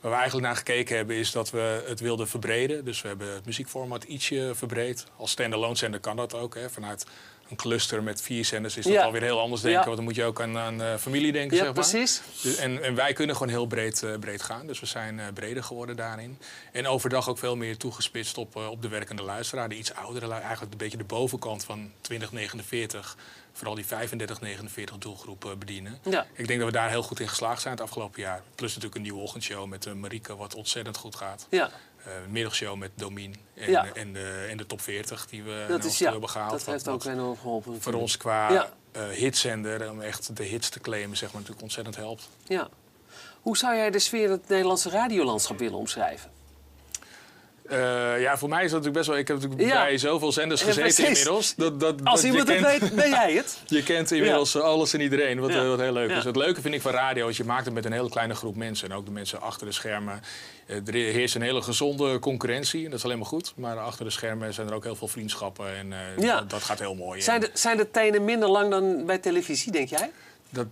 waar 0.00 0.10
we 0.10 0.16
eigenlijk 0.16 0.46
naar 0.46 0.56
gekeken 0.56 0.96
hebben 0.96 1.16
is 1.16 1.32
dat 1.32 1.50
we 1.50 1.84
het 1.86 2.00
wilden 2.00 2.28
verbreden. 2.28 2.84
Dus 2.84 3.02
we 3.02 3.08
hebben 3.08 3.34
het 3.34 3.46
muziekformat 3.46 4.04
ietsje 4.04 4.52
verbreed. 4.54 5.06
Als 5.16 5.30
standalone 5.30 5.76
zender 5.76 6.00
kan 6.00 6.16
dat 6.16 6.34
ook. 6.34 6.54
Hè. 6.54 6.70
Vanuit 6.70 7.06
een 7.50 7.56
cluster 7.56 8.02
met 8.02 8.22
vier 8.22 8.44
zenders 8.44 8.76
is 8.76 8.84
dat 8.84 8.92
Ja. 8.92 9.02
alweer 9.02 9.22
heel 9.22 9.40
anders 9.40 9.62
denken. 9.62 9.84
Want 9.84 9.96
dan 9.96 10.04
moet 10.04 10.14
je 10.14 10.24
ook 10.24 10.40
aan, 10.40 10.58
aan 10.58 10.82
eh, 10.82 10.94
familie 10.96 11.32
denken, 11.32 11.56
Ja, 11.56 11.64
zeg 11.64 11.74
maar. 11.74 11.82
precies. 11.88 12.20
Dus- 12.42 12.56
en, 12.56 12.82
en 12.82 12.94
wij 12.94 13.12
kunnen 13.12 13.36
gewoon 13.36 13.52
heel 13.52 13.66
breed, 13.66 14.02
eh, 14.02 14.14
breed 14.20 14.42
gaan. 14.42 14.66
Dus 14.66 14.80
we 14.80 14.86
zijn 14.86 15.20
eh, 15.20 15.26
breder 15.34 15.64
geworden 15.64 15.96
daarin. 15.96 16.38
En 16.72 16.86
overdag 16.86 17.28
ook 17.28 17.38
veel 17.38 17.56
meer 17.56 17.76
toegespitst 17.76 18.38
op, 18.38 18.56
op 18.56 18.82
de 18.82 18.88
werkende 18.88 19.22
luisteraar. 19.22 19.68
De 19.68 19.76
iets 19.76 19.94
oudere, 19.94 20.32
eigenlijk 20.32 20.72
een 20.72 20.78
beetje 20.78 20.96
de 20.98 21.04
bovenkant 21.04 21.64
van 21.64 21.90
2049. 22.00 23.16
Vooral 23.52 23.74
die 23.74 23.84
35-49 23.84 24.98
doelgroep 24.98 25.54
bedienen. 25.58 25.98
Ja. 26.10 26.26
Ik 26.34 26.46
denk 26.46 26.58
dat 26.60 26.68
we 26.68 26.74
daar 26.74 26.88
heel 26.88 27.02
goed 27.02 27.20
in 27.20 27.28
geslaagd 27.28 27.60
zijn 27.62 27.74
het 27.74 27.82
afgelopen 27.82 28.20
jaar. 28.20 28.42
Plus 28.54 28.68
natuurlijk 28.68 28.94
een 28.94 29.02
nieuwe 29.02 29.20
ochtendshow 29.20 29.66
met 29.66 29.94
Marieke, 29.94 30.36
wat 30.36 30.54
ontzettend 30.54 30.96
goed 30.96 31.16
gaat. 31.16 31.46
Ja, 31.50 31.70
middagshow 32.28 32.76
met 32.76 32.90
Domien 32.94 33.34
en, 33.54 33.70
Ja. 33.70 33.86
en, 33.94 34.12
de, 34.12 34.46
en 34.50 34.56
de 34.56 34.66
top 34.66 34.80
40 34.80 35.26
die 35.26 35.42
we 35.42 35.64
dat, 35.68 35.84
is, 35.84 35.98
ja, 35.98 36.10
hebben 36.10 36.28
gehaald. 36.28 36.50
dat 36.50 36.64
heeft 36.66 36.84
wat 36.84 36.94
ook 36.94 37.04
enorm 37.04 37.36
geholpen. 37.36 37.80
voor 37.82 37.92
ons 37.94 38.16
qua 38.16 38.52
Ja. 38.52 38.72
eh, 38.92 39.08
hitzender, 39.08 39.90
om 39.90 40.00
echt 40.00 40.36
de 40.36 40.42
hits 40.44 40.68
te 40.68 40.80
claimen, 40.80 41.16
zeg 41.16 41.28
maar, 41.28 41.36
natuurlijk 41.40 41.62
ontzettend 41.62 41.96
helpt. 41.96 42.28
Ja. 42.44 42.68
Hoe 43.40 43.56
zou 43.56 43.76
jij 43.76 43.90
de 43.90 43.98
sfeer 43.98 44.24
in 44.24 44.30
het 44.30 44.48
Nederlandse 44.48 44.90
radiolandschap 44.90 45.58
willen 45.58 45.78
omschrijven? 45.78 46.30
Eh, 47.68 48.20
ja, 48.20 48.38
voor 48.38 48.48
mij 48.48 48.64
is 48.64 48.70
dat 48.70 48.82
natuurlijk 48.84 48.96
best 48.96 49.06
wel. 49.08 49.16
Ik 49.18 49.28
heb 49.28 49.36
natuurlijk 49.40 49.70
Ja. 49.70 49.82
bij 49.84 49.98
zoveel 49.98 50.32
zenders 50.32 50.62
gezeten 50.62 51.06
inmiddels. 51.06 51.54
Dat, 51.54 51.80
dat, 51.80 51.94
Als 52.04 52.20
dat 52.22 52.30
iemand 52.30 52.48
je 52.48 52.54
het 52.54 52.66
kent, 52.66 52.80
weet, 52.80 52.94
ben 52.94 53.10
jij 53.10 53.32
het? 53.32 53.58
Je 53.66 53.82
kent 53.82 54.10
inmiddels 54.10 54.60
alles 54.60 54.92
en 54.92 55.00
iedereen, 55.00 55.40
wat, 55.40 55.50
eh, 55.50 55.68
wat 55.68 55.80
heel 55.80 55.92
leuk 55.92 56.10
is. 56.10 56.24
Het 56.24 56.36
leuke 56.36 56.60
vind 56.60 56.74
ik 56.74 56.82
van 56.82 56.92
radio 56.92 57.28
is, 57.28 57.36
je 57.36 57.44
maakt 57.44 57.64
het 57.64 57.74
met 57.74 57.84
een 57.84 57.92
hele 57.92 58.10
kleine 58.10 58.34
groep 58.34 58.56
mensen. 58.56 58.90
En 58.90 58.96
ook 58.96 59.04
de 59.04 59.10
mensen 59.10 59.40
achter 59.40 59.66
de 59.66 59.72
schermen. 59.72 60.20
Eh, 60.66 60.76
er 60.76 60.94
heerst 60.94 61.34
een 61.34 61.42
hele 61.42 61.62
gezonde 61.62 62.18
concurrentie, 62.18 62.84
en 62.84 62.90
dat 62.90 62.98
is 62.98 63.04
alleen 63.04 63.18
maar 63.18 63.26
goed. 63.26 63.52
Maar 63.56 63.78
achter 63.78 64.04
de 64.04 64.10
schermen 64.10 64.54
zijn 64.54 64.68
er 64.68 64.74
ook 64.74 64.84
heel 64.84 64.96
veel 64.96 65.08
vriendschappen. 65.08 65.76
En 65.76 65.92
dat 66.48 66.62
gaat 66.62 66.78
heel 66.78 66.94
mooi. 66.94 67.20
Zijn 67.22 67.40
de, 67.40 67.50
zijn 67.52 67.76
de 67.76 67.90
tenen 67.90 68.24
minder 68.24 68.48
lang 68.48 68.70
dan 68.70 69.06
bij 69.06 69.18
televisie, 69.18 69.72
denk 69.72 69.88
jij? 69.88 70.10
Dat 70.50 70.66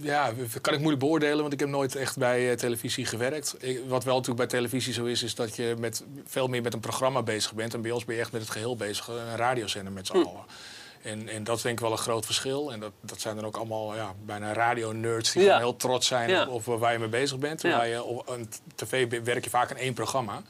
ja, 0.00 0.32
kan 0.60 0.72
ik 0.72 0.78
moeilijk 0.78 1.02
beoordelen, 1.04 1.40
want 1.40 1.52
ik 1.52 1.60
heb 1.60 1.68
nooit 1.68 1.94
echt 1.96 2.16
bij 2.18 2.50
eh, 2.50 2.56
televisie 2.56 3.06
gewerkt. 3.06 3.54
Ik- 3.58 3.80
wat 3.88 4.04
wel 4.04 4.16
natuurlijk 4.16 4.48
bij 4.48 4.58
televisie 4.58 4.92
zo 4.92 5.04
is, 5.04 5.22
is 5.22 5.34
dat 5.34 5.56
je 5.56 5.74
met, 5.78 6.04
veel 6.26 6.48
meer 6.48 6.62
met 6.62 6.74
een 6.74 6.80
programma 6.80 7.22
bezig 7.22 7.54
bent. 7.54 7.74
En 7.74 7.82
bij 7.82 7.90
ons 7.90 8.04
ben 8.04 8.14
je 8.14 8.20
echt 8.20 8.32
met 8.32 8.40
het 8.40 8.50
geheel 8.50 8.76
bezig, 8.76 9.08
een 9.08 9.36
radiozender 9.36 9.92
met 9.92 10.06
z'n 10.06 10.12
Hm. 10.12 10.18
allen. 10.26 10.44
En, 11.02 11.28
en 11.28 11.44
dat 11.44 11.56
is 11.56 11.62
denk 11.62 11.74
ik 11.74 11.82
wel 11.84 11.92
een 11.92 11.98
groot 11.98 12.24
verschil. 12.26 12.72
En 12.72 12.80
dat, 12.80 12.92
dat 13.00 13.20
zijn 13.20 13.36
dan 13.36 13.44
ook 13.44 13.56
allemaal 13.56 13.94
ja, 13.94 14.14
bijna 14.24 14.52
radio-nerds 14.52 15.32
die 15.32 15.42
Ja. 15.42 15.58
heel 15.58 15.76
trots 15.76 16.06
zijn 16.06 16.28
Ja. 16.30 16.46
op, 16.48 16.68
op 16.68 16.78
waar 16.80 16.92
je 16.92 16.98
mee 16.98 17.08
bezig 17.08 17.38
bent. 17.38 17.62
Waar 17.62 17.88
je, 17.88 18.02
op 18.02 18.28
een 18.28 18.48
tv 18.74 19.22
werk 19.24 19.44
je 19.44 19.50
vaak 19.50 19.70
aan 19.70 19.76
één 19.76 19.94
programma. 19.94 20.42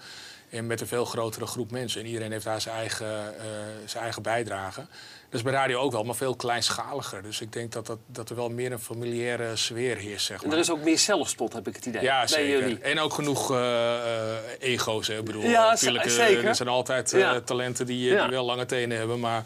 En 0.52 0.66
met 0.66 0.80
een 0.80 0.86
veel 0.86 1.04
grotere 1.04 1.46
groep 1.46 1.70
mensen. 1.70 2.00
En 2.00 2.06
iedereen 2.06 2.32
heeft 2.32 2.44
daar 2.44 2.60
zijn 2.60 2.76
eigen, 2.76 3.38
eh, 3.38 3.44
zijn 3.84 4.02
eigen 4.02 4.22
bijdrage. 4.22 4.80
Dat 4.80 5.40
is 5.40 5.42
bij 5.42 5.52
radio 5.52 5.78
ook 5.78 5.92
wel, 5.92 6.04
maar 6.04 6.14
veel 6.14 6.36
kleinschaliger. 6.36 7.22
Dus 7.22 7.40
ik 7.40 7.52
denk 7.52 7.72
dat, 7.72 7.86
dat, 7.86 7.98
dat 8.06 8.30
er 8.30 8.36
wel 8.36 8.48
meer 8.48 8.72
een 8.72 8.78
familiaire 8.78 9.56
sfeer 9.56 9.96
heerst, 9.96 10.26
zeg 10.26 10.36
En 10.42 10.46
maar. 10.48 10.56
er 10.56 10.62
is 10.62 10.70
ook 10.70 10.82
meer 10.82 10.98
zelfspot, 10.98 11.52
heb 11.52 11.68
ik 11.68 11.76
het 11.76 11.86
idee. 11.86 12.02
Ja, 12.02 12.18
bij 12.18 12.26
zeker. 12.28 12.58
jullie. 12.60 12.78
En 12.78 12.98
ook 13.00 13.12
genoeg 13.12 13.50
eh, 13.52 13.94
eh, 14.34 14.38
ego's. 14.58 15.06
Hè. 15.08 15.18
Ik 15.18 15.24
bedoel, 15.24 15.42
Ja, 15.42 15.70
natuurlijk, 15.70 16.10
zeker. 16.10 16.44
er 16.46 16.54
zijn 16.54 16.68
altijd 16.68 17.10
Ja. 17.10 17.40
talenten 17.40 17.86
die, 17.86 18.10
Ja. 18.10 18.22
die 18.22 18.30
wel 18.30 18.44
lange 18.44 18.66
tenen 18.66 18.98
hebben. 18.98 19.20
Maar 19.20 19.42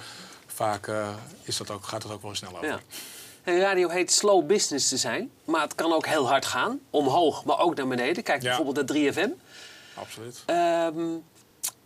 vaak 0.47 0.91
is 1.43 1.57
dat 1.57 1.71
ook, 1.71 1.85
gaat 1.87 2.03
het 2.03 2.13
ook 2.13 2.23
wel 2.23 2.35
snel 2.35 2.53
over. 2.57 2.67
Ja. 2.67 2.81
En 3.45 3.59
radio 3.61 3.89
heet 3.89 4.13
slow 4.13 4.47
business 4.47 4.89
te 4.89 4.97
zijn, 4.97 5.31
maar 5.45 5.61
het 5.63 5.75
kan 5.75 5.93
ook 5.93 6.07
heel 6.07 6.29
hard 6.29 6.47
gaan. 6.47 6.81
Omhoog, 6.91 7.45
maar 7.45 7.59
ook 7.59 7.75
naar 7.77 7.89
beneden. 7.89 8.23
Kijk 8.23 8.43
Ja. 8.43 8.47
bijvoorbeeld 8.57 8.77
naar 8.77 8.97
3FM. 8.97 9.31
Absoluut. 9.99 10.43
Ehm, 10.47 11.17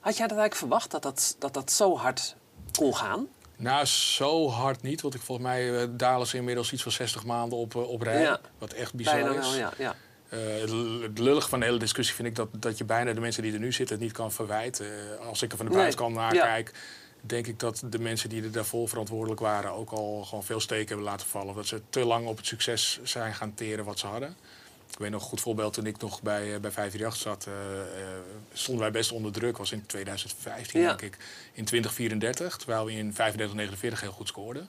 had 0.01 0.17
jij 0.17 0.27
dat 0.27 0.39
eigenlijk 0.39 0.55
verwacht, 0.55 0.91
dat 0.91 1.03
dat, 1.03 1.37
dat 1.39 1.55
dat 1.55 1.73
zo 1.73 1.97
hard 1.97 2.37
kon 2.79 2.97
gaan? 2.97 3.29
Nou, 3.57 3.85
zo 3.85 4.49
hard 4.49 4.83
niet. 4.83 5.01
Want 5.01 5.15
ik 5.15 5.21
volgens 5.21 5.47
mij 5.47 5.81
eh, 5.81 5.89
dalen 5.91 6.27
ze 6.27 6.37
inmiddels 6.37 6.73
iets 6.73 6.83
van 6.83 6.93
60 6.93 7.25
maanden 7.25 7.59
op, 7.59 7.75
eh, 7.75 7.89
op 7.89 8.03
rij. 8.03 8.21
Ja. 8.23 8.41
Wat 8.59 8.73
echt 8.73 8.95
bizar 8.95 9.15
Bijna 9.15 9.39
is. 9.39 9.51
wel, 9.51 9.59
ja. 9.59 9.73
ja. 9.79 9.95
Eh, 10.29 10.39
het 11.03 11.19
lullig 11.19 11.49
van 11.49 11.61
de 11.61 11.67
hele 11.67 11.79
discussie 11.79 12.15
vind 12.15 12.29
ik 12.29 12.35
dat, 12.35 12.49
dat 12.53 12.79
je 12.79 12.85
bijna 12.85 13.13
de 13.13 13.21
mensen 13.21 13.43
die 13.43 13.53
er 13.53 13.59
nu 13.59 13.73
zitten 13.73 13.97
het 13.97 14.05
niet 14.05 14.15
kan 14.15 14.33
verwijten. 14.33 14.87
Als 15.29 15.43
ik 15.43 15.51
er 15.51 15.57
van 15.57 15.67
de 15.67 15.73
Nee, 15.73 15.81
buitenkant 15.81 16.15
naar 16.15 16.35
ja. 16.35 16.45
kijk, 16.45 16.73
denk 17.21 17.47
ik 17.47 17.59
dat 17.59 17.83
de 17.85 17.99
mensen 17.99 18.29
die 18.29 18.43
er 18.43 18.53
daarvoor 18.53 18.89
verantwoordelijk 18.89 19.41
waren 19.41 19.73
ook 19.73 19.91
al 19.91 20.25
gewoon 20.25 20.45
veel 20.45 20.61
steken 20.61 20.87
hebben 20.87 21.07
laten 21.07 21.27
vallen. 21.27 21.55
Dat 21.55 21.67
ze 21.67 21.81
te 21.91 22.05
lang 22.05 22.27
op 22.27 22.37
het 22.37 22.47
succes 22.47 23.01
zijn 23.03 23.35
gaan 23.35 23.55
teren 23.55 23.85
wat 23.85 23.99
ze 23.99 24.07
hadden. 24.07 24.37
Ik 24.93 24.99
weet 24.99 25.11
nog 25.11 25.23
een 25.23 25.29
goed 25.29 25.41
voorbeeld 25.41 25.73
toen 25.73 25.87
ik 25.87 26.01
nog 26.01 26.23
bij, 26.23 26.55
eh, 26.55 26.61
bij 26.61 26.71
538 26.71 27.17
zat, 27.23 27.47
eh, 27.47 27.81
eh, 27.81 28.09
stonden 28.53 28.83
wij 28.83 28.93
best 28.93 29.13
onder 29.13 29.33
druk. 29.33 29.57
was 29.57 29.73
in 29.73 29.87
2015 29.87 30.81
Ja. 30.81 30.87
denk 30.87 31.01
ik. 31.15 31.17
In 31.53 31.65
2034, 31.65 32.57
terwijl 32.57 32.85
we 32.85 32.93
in 32.93 33.15
35-49 33.15 34.01
heel 34.01 34.13
goed 34.13 34.29
scoorden. 34.29 34.69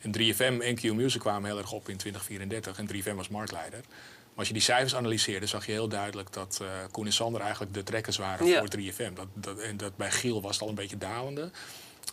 En 0.00 0.10
3FM 0.12 0.60
en 0.60 0.74
Q 0.74 0.82
Music 0.82 1.20
kwamen 1.20 1.44
heel 1.50 1.58
erg 1.58 1.72
op 1.72 1.88
in 1.88 1.96
2034 1.96 2.78
en 2.78 2.86
3FM 2.86 3.14
was 3.16 3.28
marktleider. 3.28 3.80
Maar 3.80 4.38
als 4.38 4.46
je 4.46 4.52
die 4.52 4.62
cijfers 4.62 4.94
analyseerde, 4.94 5.46
zag 5.46 5.66
je 5.66 5.72
heel 5.72 5.88
duidelijk 5.88 6.32
dat 6.32 6.58
eh 6.62 6.68
Koen 6.90 7.06
en 7.06 7.12
Sander 7.12 7.40
eigenlijk 7.40 7.74
de 7.74 7.82
trekkers 7.82 8.16
waren 8.16 8.46
Ja. 8.46 8.58
voor 8.58 8.68
3FM. 8.68 9.14
Dat, 9.14 9.26
dat, 9.34 9.58
en 9.58 9.76
dat 9.76 9.96
bij 9.96 10.10
Giel 10.10 10.42
was 10.42 10.52
het 10.52 10.62
al 10.62 10.68
een 10.68 10.74
beetje 10.74 10.98
dalende. 10.98 11.50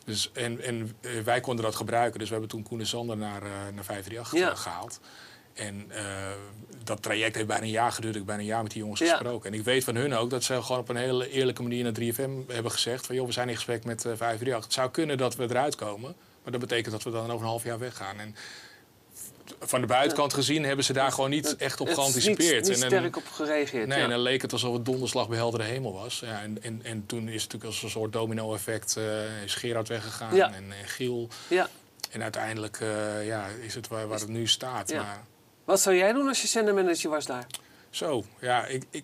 Dus, 0.06 0.30
en 0.34 0.62
en 0.62 0.96
wij 1.24 1.40
konden 1.40 1.66
dat 1.66 1.76
gebruiken. 1.76 2.20
Dus 2.20 2.28
we 2.28 2.34
hebben 2.34 2.52
toen 2.52 2.64
Koen 2.64 2.80
en 2.80 2.88
Sander 2.88 3.18
naar, 3.18 3.42
eh 3.44 3.50
naar 3.74 3.84
538 3.84 4.32
Ja. 4.40 4.50
eh, 4.52 4.58
gehaald. 4.58 5.00
En 5.58 5.86
eh, 5.90 6.04
dat 6.84 7.02
traject 7.02 7.36
heeft 7.36 7.48
bijna 7.48 7.64
een 7.64 7.70
jaar 7.70 7.92
geduurd. 7.92 8.14
Ik 8.14 8.18
heb 8.20 8.28
bijna 8.28 8.42
een 8.42 8.48
jaar 8.48 8.64
met 8.64 8.72
die 8.72 8.82
jongens 8.82 9.00
Ja. 9.00 9.10
gesproken. 9.16 9.52
En 9.52 9.58
ik 9.60 9.64
weet 9.66 9.84
van 9.84 9.96
hun 9.96 10.14
ook 10.14 10.30
dat 10.30 10.44
ze 10.44 10.62
gewoon 10.64 10.82
op 10.82 10.90
een 10.90 10.96
hele 10.96 11.30
eerlijke 11.30 11.62
manier 11.62 11.84
naar 11.84 11.94
3FM 11.94 12.52
hebben 12.54 12.72
gezegd... 12.72 13.06
van 13.06 13.16
joh, 13.16 13.26
we 13.26 13.32
zijn 13.32 13.50
in 13.50 13.56
gesprek 13.56 13.84
met 13.84 13.98
eh 14.06 14.12
538. 14.16 14.64
Het 14.64 14.74
zou 14.74 14.92
kunnen 14.92 15.18
dat 15.18 15.36
we 15.36 15.44
eruit 15.44 15.76
komen. 15.76 16.16
Maar 16.44 16.52
dat 16.52 16.62
betekent 16.62 16.92
dat 16.92 17.04
we 17.04 17.12
dan 17.12 17.26
over 17.32 17.42
een 17.42 17.50
half 17.52 17.64
jaar 17.64 17.80
weggaan. 17.80 18.20
En 18.20 18.36
van 19.60 19.82
de 19.82 19.88
buitenkant 19.88 20.34
gezien 20.34 20.64
hebben 20.64 20.86
ze 20.86 20.94
daar 20.94 21.12
gewoon 21.12 21.30
niet 21.30 21.56
echt 21.56 21.80
op 21.82 21.88
geanticipeerd. 21.90 22.68
Niet, 22.68 22.76
niet 22.78 22.86
sterk 22.86 23.18
op 23.18 23.28
gereageerd. 23.32 23.88
Nee, 23.88 23.98
ja. 23.98 24.04
en 24.04 24.10
dan 24.10 24.20
leek 24.20 24.42
het 24.42 24.52
alsof 24.52 24.74
het 24.74 24.86
donderslag 24.86 25.28
bij 25.28 25.38
heldere 25.38 25.64
hemel 25.64 25.94
was. 25.94 26.20
Ja, 26.20 26.42
en, 26.42 26.64
en, 26.64 26.80
en 26.84 27.06
toen 27.06 27.20
is 27.28 27.44
het 27.44 27.52
natuurlijk 27.52 27.64
als 27.64 27.84
een 27.84 27.90
soort 27.90 28.14
domino-effect... 28.14 28.98
eh, 28.98 29.44
is 29.44 29.56
Gerard 29.56 29.88
weggegaan 29.88 30.36
Ja. 30.36 30.54
en, 30.54 30.64
en 30.82 30.88
Giel. 30.88 31.28
ja. 31.48 31.70
En 32.12 32.24
uiteindelijk 32.24 32.80
ja, 33.26 33.48
is 33.62 33.76
het 33.76 33.88
waar, 33.88 34.08
waar 34.08 34.20
het 34.20 34.28
nu 34.28 34.48
staat. 34.48 34.94
Maar 34.94 35.24
Wat 35.68 35.82
zou 35.82 35.96
jij 35.96 36.14
doen 36.14 36.28
als 36.28 36.42
je 36.42 36.48
zendermanager 36.48 37.10
was 37.10 37.26
daar? 37.26 37.48
zo, 37.90 38.24
ja, 38.40 38.66
ik, 38.66 38.84
ik, 38.90 39.04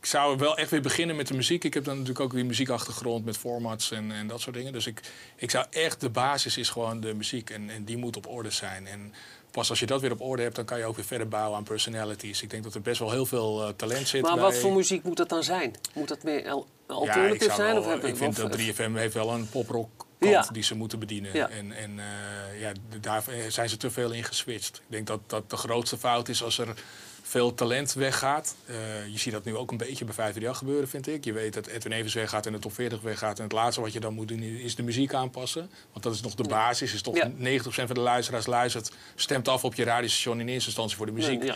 ik 0.00 0.06
zou 0.06 0.36
wel 0.38 0.56
echt 0.56 0.70
weer 0.70 0.80
beginnen 0.82 1.16
met 1.16 1.26
de 1.28 1.34
muziek. 1.34 1.64
Ik 1.64 1.74
heb 1.74 1.84
dan 1.84 1.94
natuurlijk 1.94 2.20
ook 2.24 2.32
die 2.34 2.44
muziekachtergrond 2.44 3.24
met 3.24 3.36
formats 3.36 3.90
en, 3.90 4.12
en 4.12 4.26
dat 4.26 4.40
soort 4.40 4.56
dingen. 4.56 4.72
Dus 4.72 4.86
ik, 4.86 5.00
ik 5.36 5.50
zou 5.50 5.66
echt, 5.70 6.00
de 6.00 6.08
basis 6.10 6.56
is 6.56 6.68
gewoon 6.68 7.00
de 7.00 7.14
muziek 7.14 7.50
en, 7.50 7.70
en 7.70 7.84
die 7.84 7.96
moet 7.96 8.16
op 8.16 8.26
orde 8.28 8.50
zijn. 8.50 8.86
En 8.86 9.14
pas 9.50 9.70
als 9.70 9.80
je 9.80 9.86
dat 9.86 10.00
weer 10.00 10.12
op 10.12 10.20
orde 10.20 10.42
hebt, 10.42 10.56
dan 10.56 10.64
kan 10.64 10.78
je 10.78 10.84
ook 10.84 10.96
weer 10.96 11.04
verder 11.04 11.28
bouwen 11.28 11.56
aan 11.58 11.64
personalities. 11.64 12.42
Ik 12.42 12.50
denk 12.50 12.62
dat 12.62 12.74
er 12.74 12.80
best 12.80 12.98
wel 12.98 13.10
heel 13.10 13.26
veel 13.26 13.62
eh, 13.62 13.68
talent 13.76 14.08
zit 14.08 14.22
Maar 14.22 14.34
bij... 14.34 14.42
wat 14.42 14.54
voor 14.56 14.72
muziek 14.72 15.02
moet 15.02 15.16
dat 15.16 15.28
dan 15.28 15.42
zijn? 15.44 15.74
Moet 15.94 16.08
dat 16.08 16.22
meer 16.22 16.48
al- 16.50 16.66
Ja, 16.88 16.94
alternatief 16.94 17.42
zou 17.42 17.54
zijn? 17.56 17.74
wel, 17.74 17.82
of 17.96 18.02
ik 18.04 18.16
vind 18.16 18.42
of- 18.42 18.50
dat 18.50 18.58
3FM 18.60 18.92
heeft 18.94 19.14
wel 19.14 19.30
een 19.32 19.48
poprock 19.48 20.06
kant 20.18 20.32
Ja. 20.32 20.46
die 20.52 20.62
ze 20.62 20.74
moeten 20.74 20.98
bedienen. 20.98 21.32
Ja. 21.34 21.48
En, 21.48 21.72
en 21.72 21.98
eh, 21.98 22.60
ja, 22.60 22.72
daar 23.00 23.22
zijn 23.48 23.68
ze 23.68 23.76
te 23.76 23.90
veel 23.90 24.10
in 24.12 24.24
geswitcht. 24.24 24.76
Ik 24.76 24.82
denk 24.88 25.06
dat 25.06 25.20
dat 25.26 25.50
de 25.50 25.56
grootste 25.56 25.98
fout 25.98 26.28
is 26.28 26.42
als 26.42 26.58
er 26.58 26.68
veel 27.22 27.54
talent 27.54 27.92
weggaat. 27.92 28.54
Eh, 28.66 29.06
je 29.06 29.18
ziet 29.18 29.32
dat 29.32 29.44
nu 29.44 29.56
ook 29.56 29.70
een 29.70 29.76
beetje 29.76 30.04
bij 30.04 30.14
538 30.14 30.58
gebeuren, 30.58 30.88
vind 30.88 31.06
ik. 31.08 31.24
Je 31.24 31.32
weet 31.32 31.54
dat 31.54 31.66
Edwin 31.66 31.92
Evers 31.92 32.14
weggaat 32.14 32.46
en 32.46 32.52
de 32.52 32.58
top 32.58 32.74
40 32.74 33.00
weggaat. 33.00 33.36
En 33.38 33.44
het 33.44 33.52
laatste 33.52 33.80
wat 33.80 33.92
je 33.92 34.00
dan 34.00 34.14
moet 34.14 34.28
doen 34.28 34.42
is 34.42 34.74
de 34.74 34.82
muziek 34.82 35.14
aanpassen. 35.14 35.70
Want 35.92 36.04
dat 36.04 36.14
is 36.14 36.20
nog 36.20 36.34
de 36.34 36.48
basis. 36.48 36.92
Is 36.94 37.02
toch 37.02 37.16
Ja. 37.16 37.30
90% 37.36 37.86
van 37.86 37.94
de 37.94 38.00
luisteraars 38.00 38.46
luistert, 38.46 38.92
stemt 39.14 39.48
af 39.48 39.64
op 39.64 39.74
je 39.74 39.84
radiostation 39.84 40.40
in 40.40 40.48
eerste 40.48 40.66
instantie 40.66 40.96
voor 40.96 41.06
de 41.06 41.12
muziek. 41.12 41.52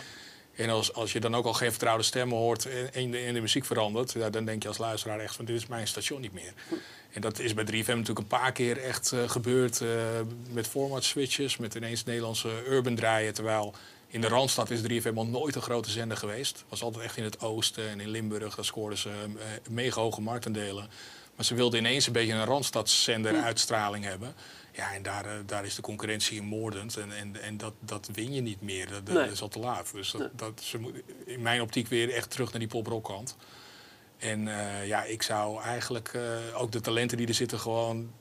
En 0.57 0.71
als, 0.71 0.93
als 0.93 1.13
je 1.13 1.21
dan 1.21 1.35
ook 1.35 1.45
al 1.45 1.53
geen 1.53 1.71
vertrouwde 1.71 2.03
stemmen 2.03 2.37
hoort 2.37 2.91
en, 2.91 3.11
de, 3.11 3.31
de 3.33 3.41
muziek 3.41 3.65
verandert, 3.65 4.13
ja, 4.13 4.31
dan 4.31 4.45
denk 4.45 4.63
je 4.63 4.69
als 4.69 4.79
luisteraar 4.79 5.21
echt 5.21 5.37
van 5.37 5.45
dit 5.45 5.57
is 5.57 5.67
mijn 5.67 5.89
station 5.89 6.21
niet 6.21 6.33
meer. 6.33 6.53
En 7.13 7.21
dat 7.21 7.39
is 7.39 7.55
bij 7.55 7.65
3FM 7.65 7.87
natuurlijk 7.87 8.19
een 8.19 8.27
paar 8.27 8.53
keer 8.53 8.79
echt 8.79 9.13
eh, 9.13 9.29
gebeurd 9.29 9.81
eh, 9.81 9.89
met 10.51 10.67
format 10.67 11.05
switches, 11.05 11.57
met 11.57 11.75
ineens 11.75 12.05
Nederlandse 12.05 12.49
urban 12.69 12.95
draaien. 12.95 13.35
Terwijl 13.35 13.75
in 14.07 14.21
de 14.21 14.29
Randstad 14.29 14.71
is 14.71 14.81
3FM 14.81 15.15
al 15.15 15.27
nooit 15.27 15.55
een 15.55 15.63
grote 15.63 15.91
zender 15.91 16.17
geweest. 16.17 16.65
Was 16.69 16.83
altijd 16.83 17.05
echt 17.05 17.17
in 17.17 17.25
het 17.25 17.41
oosten 17.41 17.89
en 17.89 18.01
in 18.01 18.09
Limburg, 18.09 18.55
daar 18.55 18.65
scoorden 18.65 18.99
ze 18.99 19.09
eh, 19.09 19.71
mega 19.71 20.01
hoge 20.01 20.21
marktendelen. 20.21 20.89
Maar 21.37 21.45
ze 21.45 21.55
wilden 21.55 21.79
ineens 21.79 22.07
een 22.07 22.13
beetje 22.13 22.33
een 22.33 22.45
Randstadszender 22.45 23.37
uitstraling 23.43 24.05
hebben. 24.05 24.35
Ja, 24.73 24.95
en 24.95 25.03
daar, 25.03 25.27
eh, 25.27 25.33
daar 25.47 25.65
is 25.65 25.75
de 25.75 25.83
concurrentie 25.83 26.43
moordend. 26.43 26.97
En, 26.97 27.13
en, 27.17 27.43
en 27.43 27.57
dat, 27.57 27.73
dat 27.81 28.09
win 28.13 28.33
je 28.33 28.41
niet 28.41 28.61
meer. 28.61 28.89
Dat, 28.91 29.07
dat 29.07 29.15
Nee. 29.15 29.31
is 29.31 29.43
al 29.43 29.49
te 29.49 29.59
laat. 29.59 29.91
Dus 29.93 30.11
dat, 30.11 30.31
dat, 30.39 30.61
ze 30.63 30.79
moet, 30.79 30.95
in 31.27 31.43
mijn 31.43 31.61
optiek 31.61 31.89
weer 31.89 32.13
echt 32.13 32.31
terug 32.31 32.51
naar 32.51 32.59
die 32.61 32.69
poprockkant. 32.69 33.37
En 34.19 34.49
eh, 34.49 34.87
ja, 34.87 35.05
ik 35.05 35.23
zou 35.23 35.63
eigenlijk 35.63 36.09
eh, 36.15 36.23
ook 36.55 36.73
de 36.73 36.81
talenten 36.81 37.17
die 37.17 37.27
er 37.27 37.35
zitten 37.35 37.59
gewoon 37.61 38.13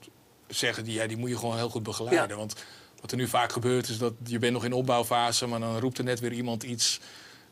zeggen... 0.47 0.83
Die, 0.83 0.93
ja, 0.93 1.07
die 1.07 1.17
moet 1.17 1.29
je 1.29 1.37
gewoon 1.37 1.57
heel 1.57 1.69
goed 1.69 1.83
begeleiden. 1.83 2.27
Ja. 2.29 2.35
Want 2.35 2.55
wat 3.01 3.11
er 3.11 3.17
nu 3.17 3.27
vaak 3.27 3.51
gebeurt 3.51 3.89
is 3.89 3.97
dat 3.97 4.13
je 4.23 4.39
bent 4.39 4.53
nog 4.53 4.65
in 4.65 4.73
opbouwfase... 4.73 5.47
maar 5.47 5.59
dan 5.59 5.79
roept 5.79 5.97
er 5.97 6.03
net 6.03 6.19
weer 6.19 6.31
iemand 6.33 6.63
iets 6.63 6.99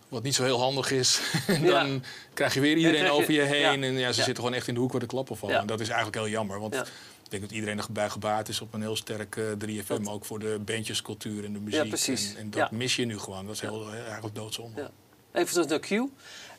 wat 0.10 0.24
niet 0.24 0.36
zo 0.36 0.44
heel 0.44 0.60
handig 0.60 0.92
is. 0.92 1.22
en 1.48 1.62
Ja. 1.66 1.70
dan 1.84 2.04
krijg 2.34 2.54
je 2.54 2.60
weer 2.60 2.78
iedereen 2.78 3.04
je- 3.04 3.12
over 3.12 3.34
je 3.34 3.42
heen. 3.42 3.60
ja. 3.82 3.88
En 3.88 3.94
ja, 3.98 4.08
ze 4.12 4.14
zitten 4.24 4.36
gewoon 4.44 4.54
echt 4.54 4.68
in 4.68 4.74
de 4.74 4.80
hoek 4.80 4.92
waar 4.92 5.02
de 5.02 5.08
klappen 5.08 5.38
vallen. 5.38 5.60
En 5.60 5.68
dat 5.68 5.80
is 5.80 5.88
eigenlijk 5.88 6.18
heel 6.18 6.30
jammer. 6.30 6.60
Want 6.60 6.76
ik 6.76 7.30
denk 7.30 7.42
dat 7.42 7.52
iedereen 7.52 7.80
erbij 7.80 8.10
gebaat 8.10 8.50
is 8.50 8.62
op 8.62 8.74
een 8.74 8.82
heel 8.82 8.96
sterk 8.96 9.36
eh, 9.36 9.44
3FM. 9.84 10.04
Ook 10.10 10.26
voor 10.26 10.40
de 10.40 10.60
bandjescultuur 10.66 11.44
en 11.46 11.54
de 11.54 11.60
muziek. 11.60 11.88
precies. 11.88 12.34
En, 12.34 12.40
en 12.42 12.50
dat 12.50 12.72
mis 12.72 12.96
je 12.96 13.06
nu 13.06 13.20
gewoon. 13.20 13.46
Dat 13.46 13.56
is 13.56 13.62
heel, 13.62 13.92
eigenlijk 13.94 14.36
doodzonde. 14.36 14.92
Even 15.34 15.54
terug 15.54 15.68
naar 15.68 15.80
Q. 15.80 15.92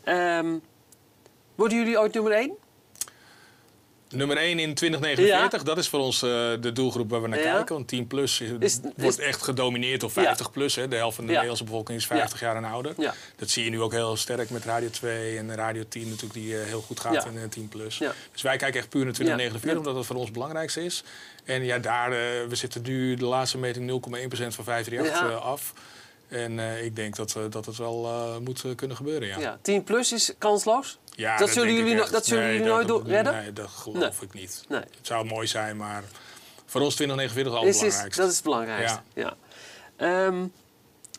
Ehm, 0.05 0.59
worden 1.55 1.79
jullie 1.79 1.99
ooit 2.01 2.15
nummer 2.15 2.33
1? 2.33 2.53
Nummer 4.11 4.37
1 4.37 4.59
in 4.59 4.75
2049, 4.75 5.63
dat 5.63 5.79
is 5.79 5.89
voor 5.89 6.01
ons 6.01 6.23
eh, 6.23 6.29
de 6.61 6.73
doelgroep 6.73 7.11
waar 7.11 7.23
we 7.23 7.29
naar 7.29 7.39
Ja. 7.43 7.55
kijken. 7.55 7.75
Want 7.75 7.89
10 7.89 8.07
plus 8.07 8.41
is, 8.41 8.51
Is- 8.59 8.81
wordt 8.97 9.19
is- 9.19 9.25
echt 9.25 9.43
gedomineerd 9.43 10.01
door 10.01 10.11
50 10.11 10.51
plus. 10.51 10.75
Hè. 10.75 10.89
De 10.89 10.97
helft 10.97 11.17
van 11.17 11.25
de. 11.25 11.31
Nederlandse 11.33 11.65
bevolking 11.65 11.99
is 11.99 12.07
50 12.07 12.41
jaar 12.41 12.57
en 12.57 12.65
ouder. 12.65 12.95
Dat 13.37 13.51
zie 13.51 13.65
je 13.65 13.71
nu 13.71 13.81
ook 13.81 13.93
heel 13.93 14.17
sterk 14.17 14.51
met 14.51 14.65
Radio 14.65 14.91
2 14.91 15.39
en 15.39 15.55
Radio 15.55 15.83
10 15.89 16.05
natuurlijk, 16.09 16.33
die 16.33 16.59
eh, 16.61 16.67
heel 16.67 16.81
goed 16.81 17.01
gaat 17.01 17.27
in 17.27 17.37
eh, 17.39 17.43
10 17.49 17.69
plus. 17.69 17.99
Dus 18.33 18.43
wij 18.43 18.57
kijken 18.57 18.81
echt 18.81 18.89
puur 18.89 19.05
naar 19.05 19.13
2049, 19.13 19.71
Ja. 19.73 19.79
omdat 19.79 19.95
dat 19.95 20.07
voor 20.07 20.17
ons 20.17 20.25
het 20.25 20.35
belangrijkste 20.35 20.85
is. 20.85 21.03
En 21.45 21.65
ja, 21.65 21.79
daar, 21.79 22.13
eh, 22.13 22.19
we 22.49 22.55
zitten 22.55 22.83
nu 22.83 23.15
de 23.15 23.25
laatste 23.25 23.59
meting 23.59 23.87
0,1% 23.87 24.55
van 24.55 24.65
538 24.65 25.21
Ja. 25.21 25.29
eh, 25.37 25.45
af. 25.45 25.73
En 26.31 26.59
eh, 26.59 26.85
ik 26.85 26.97
denk 26.97 27.17
dat, 27.17 27.35
eh, 27.37 27.43
dat 27.51 27.67
het 27.67 27.77
wel 27.77 28.05
eh, 28.07 28.37
moet 28.39 28.65
kunnen 28.77 28.97
gebeuren, 28.97 29.29
ja. 29.29 29.39
Ja. 29.39 29.59
10 29.63 29.85
plus 29.85 30.13
is 30.13 30.33
kansloos? 30.39 30.99
Ja, 31.17 31.37
Dat 31.39 31.51
zullen 31.51 31.75
jullie 31.75 31.95
no- 31.95 32.09
dat 32.11 32.27
zullen 32.27 32.47
jullie 32.53 32.67
nooit 32.67 32.89
doen- 32.89 33.07
redden? 33.07 33.33
Nee, 33.33 33.53
dat 33.53 33.69
geloof 33.69 34.23
ik 34.23 34.33
niet. 34.35 34.65
Nee. 34.69 34.81
Het 34.81 34.89
zou 35.07 35.25
mooi 35.25 35.47
zijn, 35.47 35.77
maar 35.77 36.05
voor 36.67 36.81
ons 36.81 36.95
2049 36.95 37.53
al 37.55 37.65
Is, 37.67 37.75
is, 37.75 37.81
belangrijkste. 37.81 38.21
dat 38.21 38.31
is 38.31 38.37
het 38.37 38.45
belangrijkste. 38.45 39.01
Ja. 39.15 39.35
Ehm, 39.97 40.47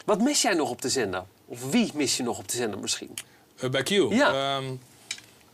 wat 0.06 0.22
mis 0.22 0.42
jij 0.42 0.54
nog 0.54 0.70
op 0.70 0.82
de 0.82 0.90
zender? 0.90 1.24
Of 1.46 1.72
wie 1.72 1.92
mis 1.94 2.18
je 2.18 2.24
nog 2.24 2.38
op 2.38 2.48
de 2.48 2.56
zender 2.58 2.80
misschien? 2.80 3.14
Bij 3.72 3.84
Q? 3.84 3.90
Ja. 3.90 4.58
Ehm, 4.58 4.66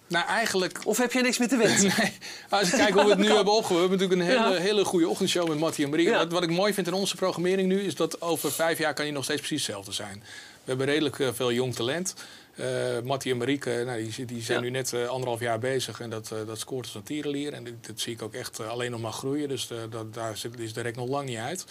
nou, 0.08 0.26
eigenlijk... 0.28 0.80
Of 0.86 0.98
heb 0.98 1.12
je 1.12 1.22
niks 1.22 1.38
meer 1.38 1.48
te? 1.48 1.56
Nee, 1.98 2.14
als 2.50 2.70
je 2.70 2.76
kijkt 2.76 2.94
hoe 2.94 3.04
we 3.04 3.10
het 3.10 3.20
nu 3.20 3.28
hebben 3.36 3.54
opgebouwd. 3.54 3.68
We 3.68 3.74
hebben 3.90 4.00
natuurlijk 4.00 4.22
een 4.22 4.44
hele, 4.44 4.56
Ja. 4.56 4.62
hele 4.62 4.86
goede 4.86 5.08
ochtendshow 5.08 5.48
met 5.48 5.60
Mattie 5.60 5.84
en 5.84 5.90
Marie. 5.90 6.08
Ja. 6.10 6.18
Wat, 6.18 6.32
wat 6.32 6.44
ik 6.44 6.50
mooi 6.50 6.74
vind 6.74 6.88
in 6.88 6.94
onze 6.94 7.16
programmering 7.16 7.68
nu... 7.68 7.82
is 7.82 7.96
dat 7.96 8.22
over 8.22 8.52
vijf 8.52 8.78
jaar 8.78 8.94
kan 8.94 9.06
je 9.06 9.12
nog 9.12 9.24
steeds 9.24 9.40
precies 9.40 9.66
hetzelfde 9.66 9.92
zijn. 9.92 10.24
We 10.64 10.74
hebben 10.74 10.86
redelijk 10.86 11.20
eh, 11.20 11.28
veel 11.34 11.52
jong 11.52 11.76
talent. 11.76 12.14
Eh 12.56 12.66
Mattie 13.04 13.32
en 13.32 13.38
Marieke 13.38 13.84
nou, 13.86 14.10
die, 14.16 14.26
die 14.26 14.42
zijn 14.42 14.58
Ja. 14.58 14.64
nu 14.64 14.70
net 14.70 14.94
eh, 14.94 15.08
anderhalf 15.08 15.40
jaar 15.40 15.60
bezig. 15.60 16.00
En 16.00 16.10
dat, 16.10 16.32
eh, 16.32 16.38
dat 16.48 16.60
scoort 16.60 16.86
als 16.86 16.96
een 16.96 17.04
tierenlier. 17.04 17.54
En 17.54 17.64
dit- 17.64 17.88
dat 17.88 18.00
zie 18.00 18.14
ik 18.14 18.22
ook 18.22 18.34
echt 18.34 18.60
eh, 18.60 18.68
alleen 18.70 18.92
nog 18.92 19.02
maar 19.02 19.12
groeien. 19.12 19.48
Dus 19.50 19.70
eh, 19.72 19.78
dat, 19.90 20.14
daar 20.14 20.38
zit, 20.38 20.60
is 20.60 20.74
de 20.74 20.82
rek 20.82 20.96
nog 20.96 21.08
lang 21.10 21.28
niet 21.28 21.38
uit. 21.38 21.66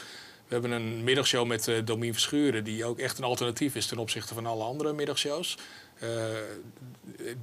We 0.48 0.52
hebben 0.52 0.70
een 0.70 1.04
middagshow 1.04 1.46
met 1.46 1.68
eh 1.68 1.74
Domien 1.84 2.12
Verschuren... 2.12 2.64
die 2.64 2.84
ook 2.84 2.98
echt 2.98 3.18
een 3.18 3.24
alternatief 3.24 3.74
is 3.74 3.86
ten 3.86 3.98
opzichte 3.98 4.34
van 4.34 4.46
alle 4.46 4.64
andere 4.64 4.92
middagshows. 4.92 5.56
Eh, 5.98 6.08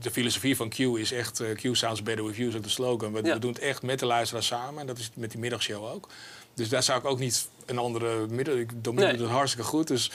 de 0.02 0.12
filosofie 0.12 0.56
van 0.56 0.70
Q 0.70 0.80
is 0.80 1.12
echt... 1.12 1.40
eh, 1.40 1.56
Q 1.56 1.76
sounds 1.76 2.04
better 2.04 2.26
with 2.26 2.36
you, 2.36 2.50
is 2.50 2.56
ook 2.56 2.64
de 2.64 2.70
slogan. 2.70 3.14
We, 3.14 3.24
Ja. 3.24 3.34
we 3.34 3.40
doen 3.40 3.52
het 3.54 3.62
echt 3.62 3.82
met 3.82 4.00
de 4.00 4.06
luisteraar 4.06 4.44
samen. 4.44 4.82
En 4.82 4.88
dat 4.88 4.98
is 4.98 5.10
met 5.16 5.32
die 5.32 5.40
middagshow 5.40 5.86
ook. 5.86 6.10
Dus 6.54 6.70
daar 6.70 6.84
zou 6.84 7.00
ik 7.00 7.06
ook 7.06 7.20
niet 7.20 7.48
een 7.66 7.78
andere 7.78 8.28
middag... 8.28 8.56
ik- 8.56 8.84
Domien 8.84 9.04
Nee. 9.04 9.12
doet 9.14 9.22
het 9.22 9.30
hartstikke 9.36 9.68
goed, 9.68 9.88
dus... 9.88 10.12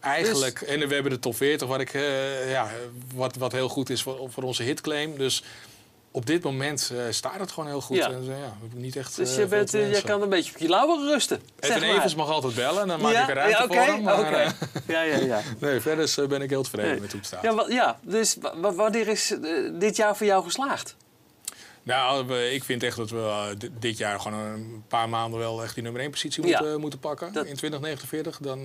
Eigenlijk, 0.00 0.60
en 0.60 0.88
we 0.88 0.94
hebben 0.94 1.12
de 1.12 1.18
top 1.18 1.36
40, 1.36 1.68
wat, 1.68 1.80
ik, 1.80 1.94
eh, 1.94 2.50
ja, 2.50 2.70
wat, 3.14 3.36
wat 3.36 3.52
heel 3.52 3.68
goed 3.68 3.90
is 3.90 4.02
voor, 4.02 4.30
voor 4.32 4.42
onze 4.42 4.62
hitclaim. 4.62 5.16
Dus 5.16 5.42
op 6.10 6.26
dit 6.26 6.42
moment 6.42 6.92
eh, 6.94 7.00
staat 7.10 7.40
het 7.40 7.52
gewoon 7.52 7.68
heel 7.68 7.80
goed. 7.80 7.96
Ja. 7.96 8.10
En, 8.10 8.20
eh, 8.22 8.38
ja, 8.38 8.52
niet 8.74 8.96
echt. 8.96 9.16
Dus 9.16 9.30
eh, 9.30 9.38
je, 9.38 9.46
bent, 9.46 9.70
je 9.70 10.02
kan 10.04 10.22
een 10.22 10.28
beetje 10.28 10.52
op 10.54 10.58
je 10.58 10.68
lauweren 10.68 11.06
rusten. 11.12 11.40
Edwin 11.60 11.80
maar. 11.88 11.96
Evers 11.96 12.14
mag 12.14 12.28
altijd 12.28 12.54
bellen, 12.54 12.86
dan 12.88 13.00
maak 13.00 13.12
ja? 13.12 13.22
ik 13.22 13.28
er 13.28 13.34
ruimte 13.34 13.56
ja, 13.58 13.64
oké, 13.64 13.74
voor 13.74 13.84
hem. 13.84 14.02
Maar, 14.02 14.18
oké. 14.18 14.52
Ja, 14.92 15.02
ja, 15.02 15.16
ja. 15.16 15.40
nee, 15.60 15.80
verder 15.80 16.28
ben 16.28 16.42
ik 16.42 16.50
heel 16.50 16.62
tevreden 16.62 16.90
Nee. 16.90 17.00
met 17.00 17.10
hoe 17.10 17.20
het 17.20 17.28
staat. 17.28 17.42
Ja, 17.42 17.64
ja, 17.68 17.98
dus 18.02 18.36
wa- 18.40 18.60
wa- 18.60 18.72
wanneer 18.72 19.08
is 19.08 19.34
dit 19.72 19.96
jaar 19.96 20.16
voor 20.16 20.26
jou 20.26 20.44
geslaagd? 20.44 20.96
Nou, 21.82 22.34
ik 22.38 22.64
vind 22.64 22.82
echt 22.82 22.96
dat 22.96 23.10
we 23.10 23.54
di- 23.58 23.70
dit 23.78 23.98
jaar 23.98 24.20
gewoon 24.20 24.38
een 24.38 24.84
paar 24.88 25.08
maanden 25.08 25.38
wel 25.38 25.62
echt 25.62 25.74
die 25.74 25.82
nummer 25.82 26.00
1 26.02 26.10
positie 26.10 26.42
moeten, 26.42 26.80
moeten 26.80 26.98
pakken. 26.98 27.32
Dat- 27.32 27.46
In 27.46 27.56
2049, 27.56 28.38
dan, 28.38 28.60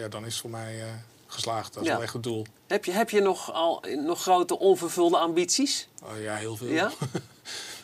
ja, 0.00 0.08
dan 0.08 0.24
is 0.26 0.32
het 0.32 0.40
voor 0.40 0.50
mij 0.50 0.74
geslaagd. 1.34 1.72
Dat 1.74 1.82
is 1.82 1.88
Ja. 1.88 1.94
wel 1.94 2.02
echt 2.02 2.12
het 2.12 2.22
doel. 2.22 2.46
Heb 2.66 2.84
je, 2.84 2.92
heb 2.92 3.10
je 3.10 3.20
nog, 3.20 3.52
al, 3.52 3.82
nog 4.04 4.22
grote 4.22 4.58
onvervulde 4.58 5.16
ambities? 5.18 5.88
Oh, 6.02 6.22
ja, 6.22 6.34
heel 6.34 6.56
veel. 6.56 6.68
Ja? 6.68 6.90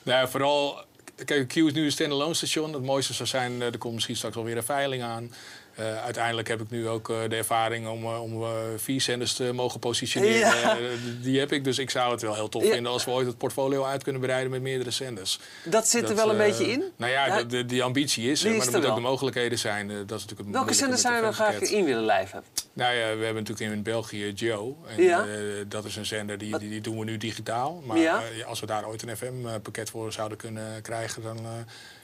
Nou, 0.02 0.28
vooral, 0.28 0.84
kijk, 1.24 1.48
Q 1.48 1.56
is 1.56 1.72
nu 1.72 1.84
een 1.84 1.92
standalone 1.92 2.34
station. 2.34 2.72
Het 2.72 2.82
mooiste 2.82 3.12
zou 3.14 3.28
zijn, 3.28 3.60
eh, 3.62 3.66
er 3.72 3.78
komt 3.78 3.94
misschien 3.94 4.16
straks 4.16 4.34
wel 4.34 4.44
weer 4.44 4.56
een 4.56 4.62
veiling 4.62 5.02
aan. 5.02 5.32
Eh, 5.80 6.02
uiteindelijk 6.04 6.48
heb 6.48 6.60
ik 6.60 6.70
nu 6.70 6.88
ook 6.88 7.10
eh, 7.10 7.16
de 7.28 7.36
ervaring 7.36 7.88
om, 7.88 8.04
eh, 8.04 8.22
om 8.22 8.44
vier 8.76 9.00
zenders 9.00 9.32
te 9.34 9.52
mogen 9.52 9.80
positioneren. 9.80 10.38
Ja. 10.60 10.76
Die 11.22 11.38
heb 11.38 11.52
ik, 11.52 11.64
dus 11.64 11.78
ik 11.78 11.90
zou 11.90 12.12
het 12.12 12.22
wel 12.22 12.34
heel 12.34 12.48
tof 12.48 12.64
Ja. 12.64 12.70
vinden 12.72 12.92
als 12.92 13.04
we 13.04 13.10
ooit 13.10 13.26
het 13.26 13.38
portfolio 13.38 13.84
uit 13.84 14.02
kunnen 14.02 14.20
breiden 14.22 14.50
met 14.50 14.62
meerdere 14.62 14.90
zenders. 14.90 15.38
Dat 15.64 15.88
zit 15.88 16.08
er 16.08 16.16
wel 16.16 16.30
een 16.30 16.36
beetje 16.36 16.70
in. 16.70 16.84
Nou 16.96 17.12
ja, 17.12 17.26
Ja. 17.26 17.36
de, 17.36 17.46
de- 17.46 17.66
die 17.66 17.82
ambitie 17.82 18.30
is 18.30 18.40
Die 18.40 18.50
maar 18.50 18.58
er 18.66 18.70
moeten 18.72 18.90
ook 18.90 18.96
de 18.96 19.02
mogelijkheden 19.02 19.58
zijn. 19.58 19.88
Dat 19.88 19.96
is 19.98 20.06
natuurlijk 20.08 20.40
het 20.40 20.50
Welke 20.50 20.74
zenders 20.74 21.00
zou 21.02 21.14
je 21.14 21.20
dan 21.22 21.34
graag 21.34 21.60
in 21.60 21.84
willen 21.84 22.04
lijven? 22.04 22.42
Nou 22.72 22.94
ja, 22.94 23.16
we 23.16 23.24
hebben 23.24 23.42
natuurlijk 23.42 23.72
in 23.72 23.82
België 23.82 24.32
Joe. 24.32 24.74
En 24.86 25.02
Ja. 25.02 25.24
dat 25.68 25.84
is 25.84 25.96
een 25.96 26.06
zender 26.06 26.38
die, 26.38 26.58
die, 26.58 26.68
die 26.68 26.80
doen 26.80 26.98
we 26.98 27.04
nu 27.04 27.16
digitaal. 27.16 27.82
Maar 27.84 27.98
Ja. 27.98 28.22
als 28.46 28.60
we 28.60 28.66
daar 28.66 28.86
ooit 28.86 29.02
een 29.02 29.16
FM-pakket 29.16 29.90
voor 29.90 30.12
zouden 30.12 30.38
kunnen 30.38 30.82
krijgen, 30.82 31.22
dan 31.22 31.38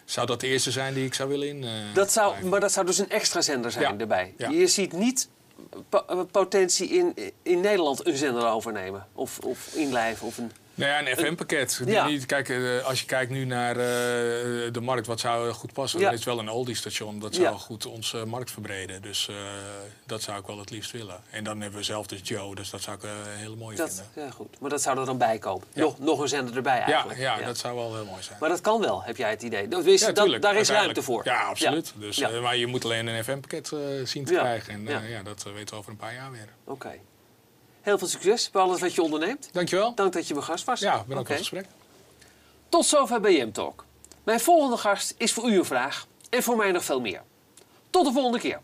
zou 0.07 0.27
dat 0.27 0.41
de 0.41 0.47
eerste 0.47 0.71
zijn 0.71 0.95
die 0.95 1.05
ik 1.05 1.15
zou 1.15 1.29
willen 1.29 1.49
in. 1.49 1.65
eh, 1.65 1.71
Dat 1.95 2.13
zou, 2.13 2.29
blijven. 2.29 2.49
maar 2.49 2.61
dat 2.61 2.73
zou 2.73 2.87
dus 2.87 2.99
een 2.99 3.11
extra 3.11 3.41
zender 3.41 3.71
zijn 3.73 3.85
Ja. 3.95 3.99
erbij. 3.99 4.35
Ja. 4.37 4.49
Je 4.51 4.67
ziet 4.67 4.93
niet 4.93 5.29
po- 5.89 6.05
eh, 6.09 6.21
potentie 6.31 6.89
in, 6.89 7.15
in 7.43 7.61
Nederland 7.61 8.07
een 8.07 8.17
zender 8.17 8.47
overnemen. 8.49 9.07
Of, 9.13 9.39
of 9.39 9.75
inlijven. 9.75 10.27
Of 10.27 10.39
een... 10.39 10.53
Nou 10.77 10.91
ja, 10.91 11.01
een 11.11 11.17
FM-pakket. 11.17 11.81
Ja. 11.87 12.09
Kijk, 12.27 12.49
eh, 12.49 12.85
als 12.85 13.01
je 13.01 13.07
kijkt 13.07 13.31
nu 13.31 13.45
naar 13.45 13.77
eh, 13.77 13.85
de 14.73 14.81
markt, 14.83 15.07
wat 15.07 15.21
zou 15.21 15.53
goed 15.53 15.73
passen? 15.73 16.01
Ja. 16.01 16.07
Er 16.09 16.13
is 16.13 16.25
wel 16.25 16.39
een 16.39 16.49
oldie-station, 16.51 17.19
dat 17.21 17.35
zou 17.35 17.47
Ja. 17.47 17.53
goed 17.59 17.87
onze 17.87 18.25
markt 18.25 18.51
verbreden. 18.51 19.03
Dus 19.03 19.29
eh, 19.29 19.35
dat 20.07 20.23
zou 20.23 20.39
ik 20.41 20.47
wel 20.47 20.59
het 20.59 20.71
liefst 20.71 20.91
willen. 20.91 21.21
En 21.31 21.45
dan 21.45 21.61
hebben 21.61 21.79
we 21.79 21.85
zelf 21.85 22.07
dus 22.07 22.21
Joe, 22.23 22.55
dus 22.55 22.71
dat 22.71 22.81
zou 22.83 22.97
ik 22.97 23.03
eh, 23.03 23.11
een 23.11 23.39
hele 23.39 23.57
mooie 23.57 23.77
Dat, 23.77 23.89
vinden. 24.13 24.29
ja, 24.31 24.31
goed. 24.37 24.61
Maar 24.61 24.71
dat 24.71 24.83
zou 24.83 24.99
er 24.99 25.07
dan 25.07 25.19
bij 25.19 25.39
komen. 25.39 25.67
Ja. 25.73 25.81
Nog, 25.81 25.99
nog 25.99 26.19
een 26.21 26.29
zender 26.29 26.57
erbij 26.57 26.79
Ja, 26.79 26.85
eigenlijk. 26.87 27.19
ja, 27.21 27.39
dat 27.43 27.59
zou 27.59 27.75
wel 27.77 27.95
heel 27.95 28.05
mooi 28.05 28.23
zijn. 28.23 28.37
Maar 28.41 28.49
dat 28.49 28.61
kan 28.61 28.81
wel, 28.81 29.03
heb 29.03 29.17
jij 29.17 29.31
het 29.31 29.43
idee. 29.43 29.69
Dat 29.69 29.85
is, 29.85 30.01
dat, 30.15 30.43
daar 30.43 30.57
is 30.57 30.69
ruimte 30.69 31.03
voor. 31.03 31.25
Ja, 31.25 31.43
absoluut. 31.45 31.93
Dus, 31.97 32.21
eh, 32.21 32.43
maar 32.43 32.57
je 32.57 32.67
moet 32.67 32.85
alleen 32.85 33.07
een 33.07 33.25
FM-pakket 33.25 33.73
eh, 33.73 33.79
zien 34.05 34.25
te 34.25 34.33
krijgen. 34.35 34.73
En 34.73 34.89
eh, 34.89 35.11
Ja. 35.11 35.23
dat 35.23 35.45
eh, 35.47 35.53
weten 35.53 35.75
we 35.75 35.81
over 35.81 35.91
een 35.91 35.97
paar 35.97 36.15
jaar 36.15 36.31
weer. 36.31 36.49
Oké. 36.65 36.93
Heel 37.87 37.99
veel 37.99 38.09
succes 38.09 38.51
bij 38.51 38.63
alles 38.63 38.81
wat 38.81 38.95
je 38.95 39.03
onderneemt. 39.03 39.49
Dankjewel. 39.53 39.95
Dank 39.95 40.13
dat 40.13 40.27
je 40.29 40.35
mijn 40.35 40.47
gast 40.47 40.65
was. 40.65 40.81
Ja, 40.81 40.91
bedankt 40.91 41.11
Oké. 41.13 41.25
voor 41.25 41.37
het 41.37 41.39
gesprek. 41.39 41.67
Tot 42.69 42.87
zover 42.87 43.21
bij 43.21 43.51
Talk. 43.53 43.85
Mijn 44.25 44.41
volgende 44.41 44.77
gast 44.77 45.15
is 45.17 45.33
voor 45.33 45.49
u 45.51 45.59
een 45.59 45.65
vraag 45.65 46.07
en 46.31 46.43
voor 46.43 46.57
mij 46.57 46.73
nog 46.73 46.85
veel 46.85 47.01
meer. 47.01 47.23
Tot 47.91 48.07
de 48.07 48.13
volgende 48.13 48.39
keer. 48.39 48.61